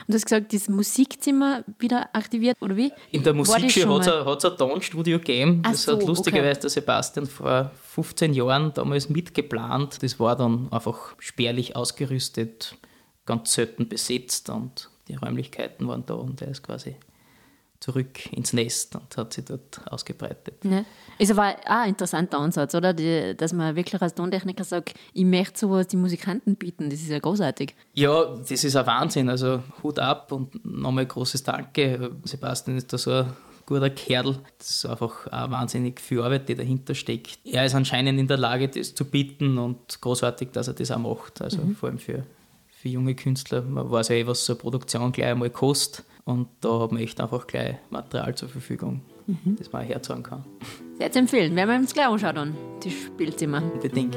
Und 0.07 0.09
du 0.09 0.15
hast 0.15 0.25
gesagt, 0.25 0.53
das 0.53 0.69
Musikzimmer 0.69 1.65
wieder 1.79 2.09
aktiviert, 2.15 2.57
oder 2.61 2.77
wie? 2.77 2.93
In 3.11 3.23
der 3.23 3.35
Musikschule 3.35 4.25
hat 4.25 4.45
es 4.45 4.51
ein 4.51 4.57
Tonstudio 4.57 5.19
gegeben. 5.19 5.63
Ach 5.65 5.73
das 5.73 5.85
so, 5.85 5.93
hat 5.93 6.07
lustigerweise 6.07 6.51
okay. 6.51 6.61
der 6.61 6.71
Sebastian 6.71 7.27
vor 7.27 7.71
15 7.95 8.35
Jahren 8.35 8.73
damals 8.75 9.09
mitgeplant. 9.09 10.03
Das 10.03 10.19
war 10.21 10.37
dann 10.37 10.69
einfach 10.71 11.15
spärlich 11.19 11.77
ausgerüstet, 11.77 12.77
ganz 13.27 13.53
selten 13.53 13.89
besetzt 13.89 14.51
und 14.51 14.91
die 15.09 15.15
Räumlichkeiten 15.15 15.87
waren 15.89 16.05
da 16.07 16.15
und 16.15 16.41
er 16.41 16.49
ist 16.49 16.63
quasi 16.63 16.97
zurück 17.81 18.31
ins 18.33 18.53
Nest 18.53 18.95
und 18.95 19.17
hat 19.17 19.33
sich 19.33 19.47
dort 19.47 19.81
ausgebreitet. 19.91 20.63
Ja. 20.65 20.85
Ist 21.19 21.31
aber 21.31 21.57
auch 21.65 21.71
ein 21.71 21.89
interessanter 21.91 22.39
Ansatz, 22.39 22.75
oder? 22.75 22.93
Die, 22.93 23.35
dass 23.37 23.55
man 23.55 23.75
wirklich 23.75 24.01
als 24.01 24.15
Tontechniker 24.15 24.65
sagt, 24.65 24.95
ich 25.15 25.25
möchte 25.25 25.59
sowas 25.59 25.87
die 25.89 25.97
Musikanten 25.97 26.57
bieten. 26.57 26.91
Das 26.91 27.01
ist 27.01 27.09
ja 27.09 27.19
großartig. 27.19 27.75
Ja, 27.95 28.37
das 28.37 28.51
ist 28.51 28.77
ein 28.77 28.87
Wahnsinn. 28.87 29.31
Also 29.31 29.63
Hut 29.83 29.99
ab 29.99 30.31
und 30.31 30.65
nochmal 30.65 31.07
großes 31.07 31.43
Danke. 31.43 32.11
Sebastian 32.25 32.77
ist 32.77 32.93
da 32.93 32.99
so 32.99 33.13
ein 33.13 33.33
guter 33.65 33.89
Kerl. 33.89 34.37
Das 34.59 34.71
ist 34.71 34.87
einfach 34.87 35.27
auch 35.27 35.51
wahnsinnig 35.51 36.01
viel 36.01 36.21
Arbeit, 36.21 36.51
die 36.51 36.57
dahinter 36.57 36.95
steckt. 36.95 37.39
Er 37.45 37.65
ist 37.65 37.75
anscheinend 37.75 38.19
in 38.19 38.29
der 38.29 38.37
Lage, 38.37 38.69
das 38.69 38.95
zu 38.95 39.07
bieten 39.07 39.57
und 39.57 40.01
großartig, 40.03 40.51
dass 40.53 40.69
er 40.69 40.75
das 40.75 40.91
auch 40.91 40.99
macht. 40.99 41.41
Also 41.41 41.63
mhm. 41.63 41.77
vor 41.77 41.89
allem 41.89 41.99
für, 41.99 42.25
für 42.69 42.89
junge 42.91 43.15
Künstler. 43.15 43.63
Man 43.63 43.91
weiß 43.91 44.09
ja 44.09 44.17
eh, 44.17 44.27
was 44.27 44.45
so 44.45 44.53
eine 44.53 44.61
Produktion 44.61 45.13
gleich 45.13 45.29
einmal 45.29 45.49
kostet. 45.49 46.05
Und 46.31 46.47
da 46.61 46.79
hat 46.79 46.93
man 46.93 47.03
echt 47.03 47.21
einfach 47.21 47.49
gleich 47.49 47.75
Material 47.91 48.37
zur 48.37 48.49
Verfügung, 48.49 49.01
mhm. 49.27 49.57
das 49.59 49.73
man 49.73 49.85
herzeigen 49.85 50.23
kann. 50.23 50.45
Sehr 50.97 51.11
zu 51.11 51.19
empfehlen. 51.19 51.57
Werden 51.57 51.71
wir 51.71 51.77
uns 51.77 51.93
gleich 51.93 52.07
anschauen, 52.07 52.35
dann, 52.37 52.57
die 52.85 52.91
Spielzimmer. 52.93 53.61
Unbedingt. 53.75 54.17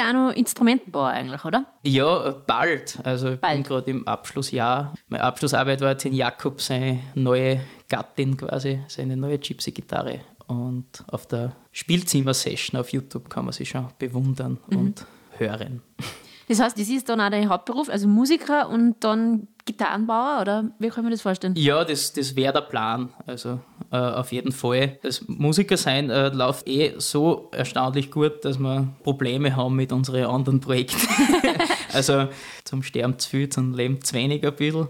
Ja 0.00 0.08
auch 0.08 0.28
noch 0.28 0.32
Instrumentenbauer 0.32 1.08
eigentlich, 1.08 1.44
oder? 1.44 1.66
Ja, 1.82 2.34
bald. 2.46 2.98
Also 3.04 3.30
ich 3.30 3.40
Bald. 3.40 3.54
bin 3.54 3.62
gerade 3.62 3.90
im 3.90 4.06
Abschlussjahr. 4.06 4.94
Meine 5.08 5.24
Abschlussarbeit 5.24 5.80
war 5.80 5.90
jetzt 5.90 6.04
in 6.04 6.14
Jakob, 6.14 6.60
seine 6.60 7.00
neue 7.14 7.60
Gattin 7.88 8.36
quasi, 8.36 8.80
seine 8.88 9.16
neue 9.16 9.38
Gypsy-Gitarre. 9.38 10.20
Und 10.46 11.04
auf 11.10 11.26
der 11.26 11.52
Spielzimmer-Session 11.72 12.80
auf 12.80 12.92
YouTube 12.92 13.30
kann 13.30 13.44
man 13.44 13.52
sie 13.52 13.66
schon 13.66 13.86
bewundern 13.98 14.58
und 14.68 15.04
hören. 15.38 15.82
Das 16.48 16.58
heißt, 16.58 16.76
das 16.76 16.88
ist 16.88 17.08
dann 17.08 17.20
auch 17.20 17.30
dein 17.30 17.48
Hauptberuf, 17.48 17.88
also 17.88 18.08
Musiker 18.08 18.68
und 18.68 18.96
dann 19.04 19.46
Gitarrenbauer, 19.64 20.40
oder 20.40 20.70
wie 20.78 20.88
kann 20.88 21.04
man 21.04 21.10
das 21.10 21.22
vorstellen? 21.22 21.54
Ja, 21.56 21.84
das, 21.84 22.12
das 22.12 22.36
wäre 22.36 22.52
der 22.52 22.62
Plan. 22.62 23.10
Also 23.26 23.60
äh, 23.90 23.96
auf 23.96 24.32
jeden 24.32 24.52
Fall. 24.52 24.98
Das 25.02 25.26
Musiker 25.26 25.76
sein 25.76 26.10
äh, 26.10 26.28
läuft 26.28 26.68
eh 26.68 26.94
so 26.98 27.48
erstaunlich 27.52 28.10
gut, 28.10 28.44
dass 28.44 28.58
wir 28.58 28.88
Probleme 29.02 29.56
haben 29.56 29.76
mit 29.76 29.92
unseren 29.92 30.24
anderen 30.24 30.60
Projekten. 30.60 31.00
also 31.92 32.28
zum 32.64 32.82
Sterben 32.82 33.18
zu 33.18 33.28
viel, 33.28 33.48
zum 33.48 33.74
Leben 33.74 34.02
zu 34.02 34.14
wenig 34.14 34.44
ein 34.46 34.54
bisschen. 34.54 34.88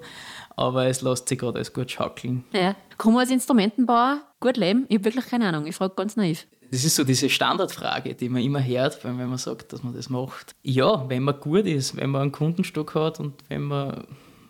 Aber 0.56 0.86
es 0.86 1.00
lässt 1.00 1.28
sich 1.28 1.38
gerade 1.38 1.56
alles 1.56 1.72
gut 1.72 1.90
schaukeln. 1.90 2.44
Ja. 2.52 2.76
Kann 2.98 3.12
man 3.12 3.22
als 3.22 3.30
Instrumentenbauer 3.30 4.20
gut 4.40 4.56
leben? 4.56 4.84
Ich 4.88 4.96
habe 4.96 5.06
wirklich 5.06 5.26
keine 5.26 5.48
Ahnung. 5.48 5.66
Ich 5.66 5.74
frage 5.76 5.94
ganz 5.94 6.16
naiv. 6.16 6.46
Das 6.70 6.84
ist 6.84 6.94
so 6.94 7.02
diese 7.02 7.28
Standardfrage, 7.28 8.14
die 8.14 8.28
man 8.28 8.42
immer 8.42 8.62
hört, 8.62 9.02
wenn 9.04 9.16
man 9.16 9.38
sagt, 9.38 9.72
dass 9.72 9.82
man 9.82 9.94
das 9.94 10.08
macht. 10.08 10.54
Ja, 10.62 11.08
wenn 11.08 11.24
man 11.24 11.40
gut 11.40 11.66
ist, 11.66 11.96
wenn 11.96 12.10
man 12.10 12.22
einen 12.22 12.32
Kundenstock 12.32 12.94
hat 12.94 13.18
und 13.18 13.34
wenn 13.48 13.62
man 13.62 14.04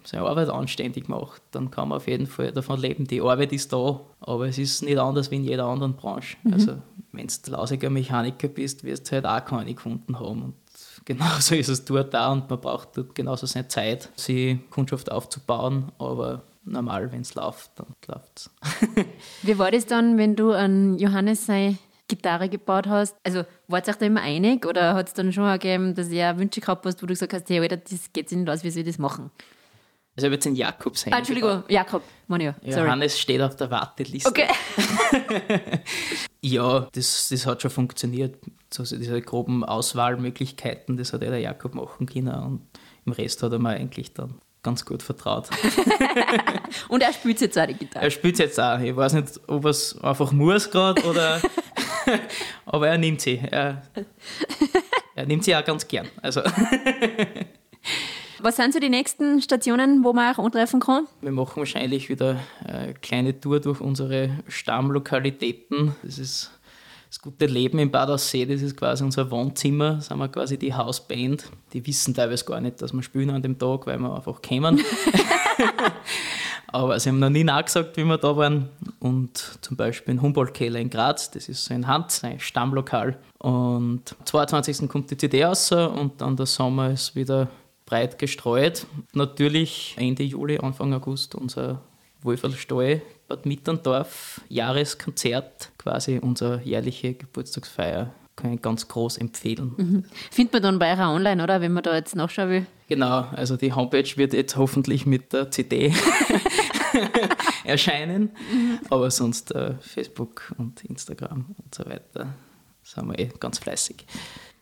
seine 0.05 0.25
Arbeit 0.25 0.49
anständig 0.49 1.09
macht, 1.09 1.43
dann 1.51 1.71
kann 1.71 1.89
man 1.89 1.97
auf 1.97 2.07
jeden 2.07 2.27
Fall 2.27 2.53
davon 2.53 2.81
leben. 2.81 3.07
Die 3.07 3.21
Arbeit 3.21 3.53
ist 3.53 3.73
da, 3.73 4.01
aber 4.21 4.49
es 4.49 4.59
ist 4.59 4.83
nicht 4.83 4.99
anders 4.99 5.31
wie 5.31 5.37
in 5.37 5.45
jeder 5.45 5.67
anderen 5.67 5.95
Branche. 5.95 6.37
Also, 6.51 6.79
wenn 7.13 7.27
du 7.27 7.51
lausiger 7.51 7.91
Mechaniker 7.91 8.49
bist, 8.49 8.85
wirst 8.85 9.11
du 9.11 9.13
halt 9.13 9.27
auch 9.27 9.45
keine 9.45 9.75
Kunden 9.75 10.19
haben. 10.19 10.43
Und 10.43 10.55
genauso 11.05 11.55
ist 11.55 11.69
es 11.69 11.85
dort 11.85 12.15
da 12.15 12.33
und 12.33 12.49
man 12.49 12.61
braucht 12.61 12.97
dort 12.97 13.15
genauso 13.15 13.47
seine 13.47 13.69
Zeit, 13.69 14.11
sich 14.17 14.59
Kundschaft 14.71 15.11
aufzubauen, 15.11 15.93
aber 15.99 16.43
normal, 16.65 17.11
wenn 17.13 17.23
es 17.23 17.35
läuft, 17.35 17.73
dann 17.77 17.89
läuft 18.07 18.31
es. 18.37 18.51
Wie 19.43 19.59
war 19.59 19.71
das 19.71 19.87
dann, 19.87 20.19
wenn 20.19 20.37
du 20.37 20.53
an 20.53 20.99
Johannes 20.99 21.47
seine 21.47 21.79
Gitarre 22.09 22.49
gebaut 22.49 22.87
hast? 22.87 23.17
Also, 23.25 23.45
wart 23.69 23.87
ihr 23.87 23.93
euch 23.93 23.99
da 23.99 24.07
immer 24.07 24.23
einig 24.23 24.67
oder 24.67 24.95
hat 24.95 25.09
es 25.09 25.15
dann 25.15 25.33
schon 25.33 25.51
gegeben, 25.53 25.95
dass 25.95 26.11
ihr 26.11 26.39
Wünsche 26.39 26.61
gehabt 26.61 26.85
hast, 26.87 27.03
wo 27.03 27.07
du 27.07 27.15
gesagt 27.15 27.33
hast, 27.33 27.49
hey, 27.49 27.61
Alter, 27.61 27.79
das 27.79 28.13
geht 28.13 28.29
sich 28.29 28.39
nicht 28.39 28.51
aus, 28.51 28.65
wie 28.65 28.71
soll 28.71 28.83
ich 28.83 28.89
das 28.89 28.99
machen? 28.99 29.31
Also, 30.21 30.27
ich 30.27 30.29
habe 30.29 30.35
jetzt 30.35 30.45
den 30.45 30.55
Jakob 30.55 30.99
sein. 30.99 31.15
Ah, 31.15 31.19
Entschuldigung, 31.19 31.63
Jakob, 31.69 32.03
meine 32.27 32.45
ja. 32.45 32.55
Johannes 32.63 33.19
steht 33.19 33.41
auf 33.41 33.57
der 33.57 33.71
Warteliste. 33.71 34.29
Okay. 34.29 34.49
Ja, 36.43 36.89
das, 36.93 37.29
das 37.29 37.45
hat 37.45 37.61
schon 37.61 37.71
funktioniert. 37.71 38.39
So 38.73 38.83
diese 38.83 39.21
groben 39.21 39.63
Auswahlmöglichkeiten, 39.63 40.97
das 40.97 41.13
hat 41.13 41.23
ja 41.23 41.29
der 41.29 41.41
Jakob 41.41 41.75
machen 41.75 42.07
können 42.07 42.35
und 42.35 42.63
im 43.05 43.13
Rest 43.13 43.43
hat 43.43 43.53
er 43.53 43.59
mir 43.59 43.71
eigentlich 43.71 44.15
dann 44.15 44.37
ganz 44.63 44.87
gut 44.87 45.03
vertraut. 45.03 45.51
Und 46.89 47.03
er 47.03 47.13
spielt 47.13 47.41
jetzt 47.41 47.59
auch 47.59 47.67
die 47.67 47.75
Gitarre. 47.75 48.05
Er 48.05 48.11
spielt 48.11 48.39
jetzt 48.39 48.59
auch. 48.59 48.79
Ich 48.81 48.95
weiß 48.97 49.15
nicht, 49.15 49.41
ob 49.49 49.65
er 49.65 49.71
es 49.71 49.99
einfach 50.03 50.33
muss 50.33 50.71
gerade 50.71 51.03
oder. 51.05 51.41
aber 52.67 52.89
er 52.89 52.99
nimmt 52.99 53.21
sie. 53.21 53.39
Er, 53.39 53.83
er 55.15 55.27
nimmt 55.27 55.45
sie 55.45 55.55
auch 55.55 55.65
ganz 55.65 55.87
gern. 55.89 56.09
Also, 56.23 56.43
Was 58.43 58.57
sind 58.57 58.73
so 58.73 58.81
die 58.81 58.89
nächsten 58.89 59.43
Stationen, 59.43 60.03
wo 60.03 60.13
man 60.13 60.35
auch 60.35 60.43
antreffen 60.43 60.81
kann? 60.81 61.07
wir 61.21 61.33
machen 61.33 61.57
wahrscheinlich 61.57 62.09
wieder 62.09 62.41
eine 62.65 62.95
kleine 62.95 63.39
Tour 63.39 63.61
durch 63.61 63.81
unsere 63.81 64.31
Stammlokalitäten. 64.49 65.95
Das 66.03 66.19
ist 66.19 66.51
das 67.11 67.21
gute 67.21 67.47
Leben 67.47 67.79
im 67.81 67.91
Bad 67.91 68.09
Aussee, 68.09 68.47
das 68.47 68.63
ist 68.63 68.77
quasi 68.77 69.03
unser 69.03 69.31
Wohnzimmer, 69.31 69.95
da 69.95 70.01
sind 70.01 70.19
wir 70.19 70.29
quasi 70.29 70.57
die 70.57 70.73
Hausband. 70.73 71.45
Die 71.73 71.85
wissen 71.87 72.15
teilweise 72.15 72.45
gar 72.45 72.61
nicht, 72.61 72.81
dass 72.81 72.93
wir 72.93 73.03
spielen 73.03 73.31
an 73.31 73.43
dem 73.43 73.59
Tag, 73.59 73.87
weil 73.87 73.99
wir 73.99 74.15
einfach 74.15 74.41
kämen. 74.41 74.81
Aber 76.69 77.01
sie 77.01 77.09
haben 77.09 77.19
noch 77.19 77.31
nie 77.31 77.43
nachgesagt, 77.43 77.97
wie 77.97 78.05
wir 78.05 78.17
da 78.17 78.37
waren. 78.37 78.69
Und 79.01 79.59
zum 79.61 79.77
Beispiel 79.77 80.15
in 80.15 80.23
Humboldt-Keller 80.23 80.79
in 80.79 80.89
Graz, 80.89 81.33
das 81.33 81.49
ist 81.49 81.65
so 81.65 81.75
in 81.75 81.89
Hand, 81.89 82.21
ein 82.23 82.39
Stammlokal. 82.39 83.19
Und 83.39 84.17
am 84.19 84.27
22. 84.27 84.89
kommt 84.89 85.11
die 85.11 85.17
CD 85.17 85.45
raus 85.45 85.73
und 85.73 86.21
dann 86.21 86.37
der 86.37 86.47
Sommer 86.47 86.93
ist 86.93 87.17
wieder 87.17 87.49
breit 87.91 88.19
gestreut. 88.19 88.87
Natürlich 89.15 89.97
Ende 89.99 90.23
Juli, 90.23 90.59
Anfang 90.59 90.95
August 90.95 91.35
unser 91.35 91.83
Wolferlstall 92.23 93.03
Bad 93.27 93.47
Mitterndorf 93.47 94.41
Jahreskonzert, 94.49 95.73
quasi 95.77 96.19
unsere 96.19 96.61
jährliche 96.63 97.15
Geburtstagsfeier. 97.15 98.15
Kann 98.37 98.55
ich 98.55 98.63
ganz 98.63 98.87
groß 98.87 99.19
empfehlen. 99.19 100.05
Findet 100.31 100.53
man 100.55 100.63
dann 100.63 100.79
bei 100.79 100.93
eurer 100.93 101.13
online, 101.13 101.43
oder? 101.43 101.61
Wenn 101.61 101.73
man 101.73 101.83
da 101.83 101.95
jetzt 101.95 102.15
nachschauen 102.15 102.51
will. 102.51 102.67
Genau, 102.89 103.27
also 103.33 103.57
die 103.57 103.73
Homepage 103.73 104.17
wird 104.17 104.33
jetzt 104.35 104.57
hoffentlich 104.57 105.05
mit 105.05 105.33
der 105.33 105.51
CD 105.51 105.93
erscheinen, 107.65 108.31
aber 108.89 109.11
sonst 109.11 109.53
äh, 109.53 109.75
Facebook 109.81 110.55
und 110.59 110.85
Instagram 110.85 111.55
und 111.63 111.75
so 111.75 111.85
weiter 111.87 112.35
sind 112.83 113.09
wir 113.09 113.19
eh 113.19 113.31
ganz 113.39 113.59
fleißig. 113.59 114.07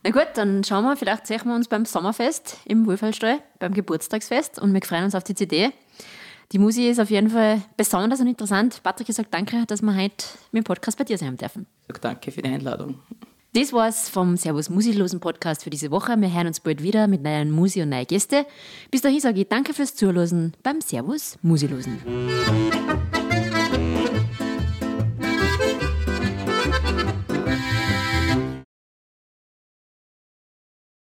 Na 0.05 0.11
gut, 0.11 0.28
dann 0.34 0.62
schauen 0.62 0.84
wir, 0.84 0.96
vielleicht 0.96 1.26
sehen 1.26 1.40
wir 1.44 1.55
uns 1.55 1.68
beim 1.68 1.84
Sommerfest 1.84 2.59
im 2.64 2.86
Wohlfahrtsstall, 2.86 3.40
beim 3.59 3.74
Geburtstagsfest 3.74 4.59
und 4.59 4.72
wir 4.72 4.80
freuen 4.82 5.05
uns 5.05 5.14
auf 5.14 5.24
die 5.24 5.34
CD. 5.34 5.72
Die 6.53 6.59
Musik 6.59 6.88
ist 6.88 7.01
auf 7.01 7.11
jeden 7.11 7.30
Fall 7.30 7.61
besonders 7.76 8.20
und 8.20 8.26
interessant. 8.26 8.80
Patrick, 8.82 9.09
ich 9.09 9.16
sage 9.16 9.28
danke, 9.30 9.66
dass 9.66 9.82
wir 9.82 9.94
heute 9.94 10.24
mit 10.53 10.62
dem 10.62 10.64
Podcast 10.64 10.96
bei 10.96 11.05
dir 11.05 11.18
sein 11.18 11.36
dürfen. 11.36 11.66
Danke 12.01 12.30
für 12.30 12.40
die 12.40 12.49
Einladung. 12.49 13.01
Das 13.55 13.72
war's 13.72 14.09
vom 14.09 14.36
Servus 14.36 14.70
Musilosen 14.70 15.20
Podcast 15.20 15.64
für 15.64 15.70
diese 15.70 15.90
Woche. 15.90 16.14
Wir 16.18 16.32
hören 16.32 16.46
uns 16.46 16.61
bald 16.61 16.82
wieder 16.82 17.07
mit 17.07 17.22
neuen 17.22 17.51
Musi 17.51 17.82
und 17.82 17.88
neuen 17.88 18.07
Gäste. 18.07 18.46
Bis 18.90 19.03
dahin 19.03 19.20
sage 19.20 19.40
ich 19.40 19.49
danke 19.49 19.74
fürs 19.74 19.94
Zuhören 19.94 20.53
beim 20.62 20.80
Servus 20.80 21.38
Musilosen. 21.42 21.99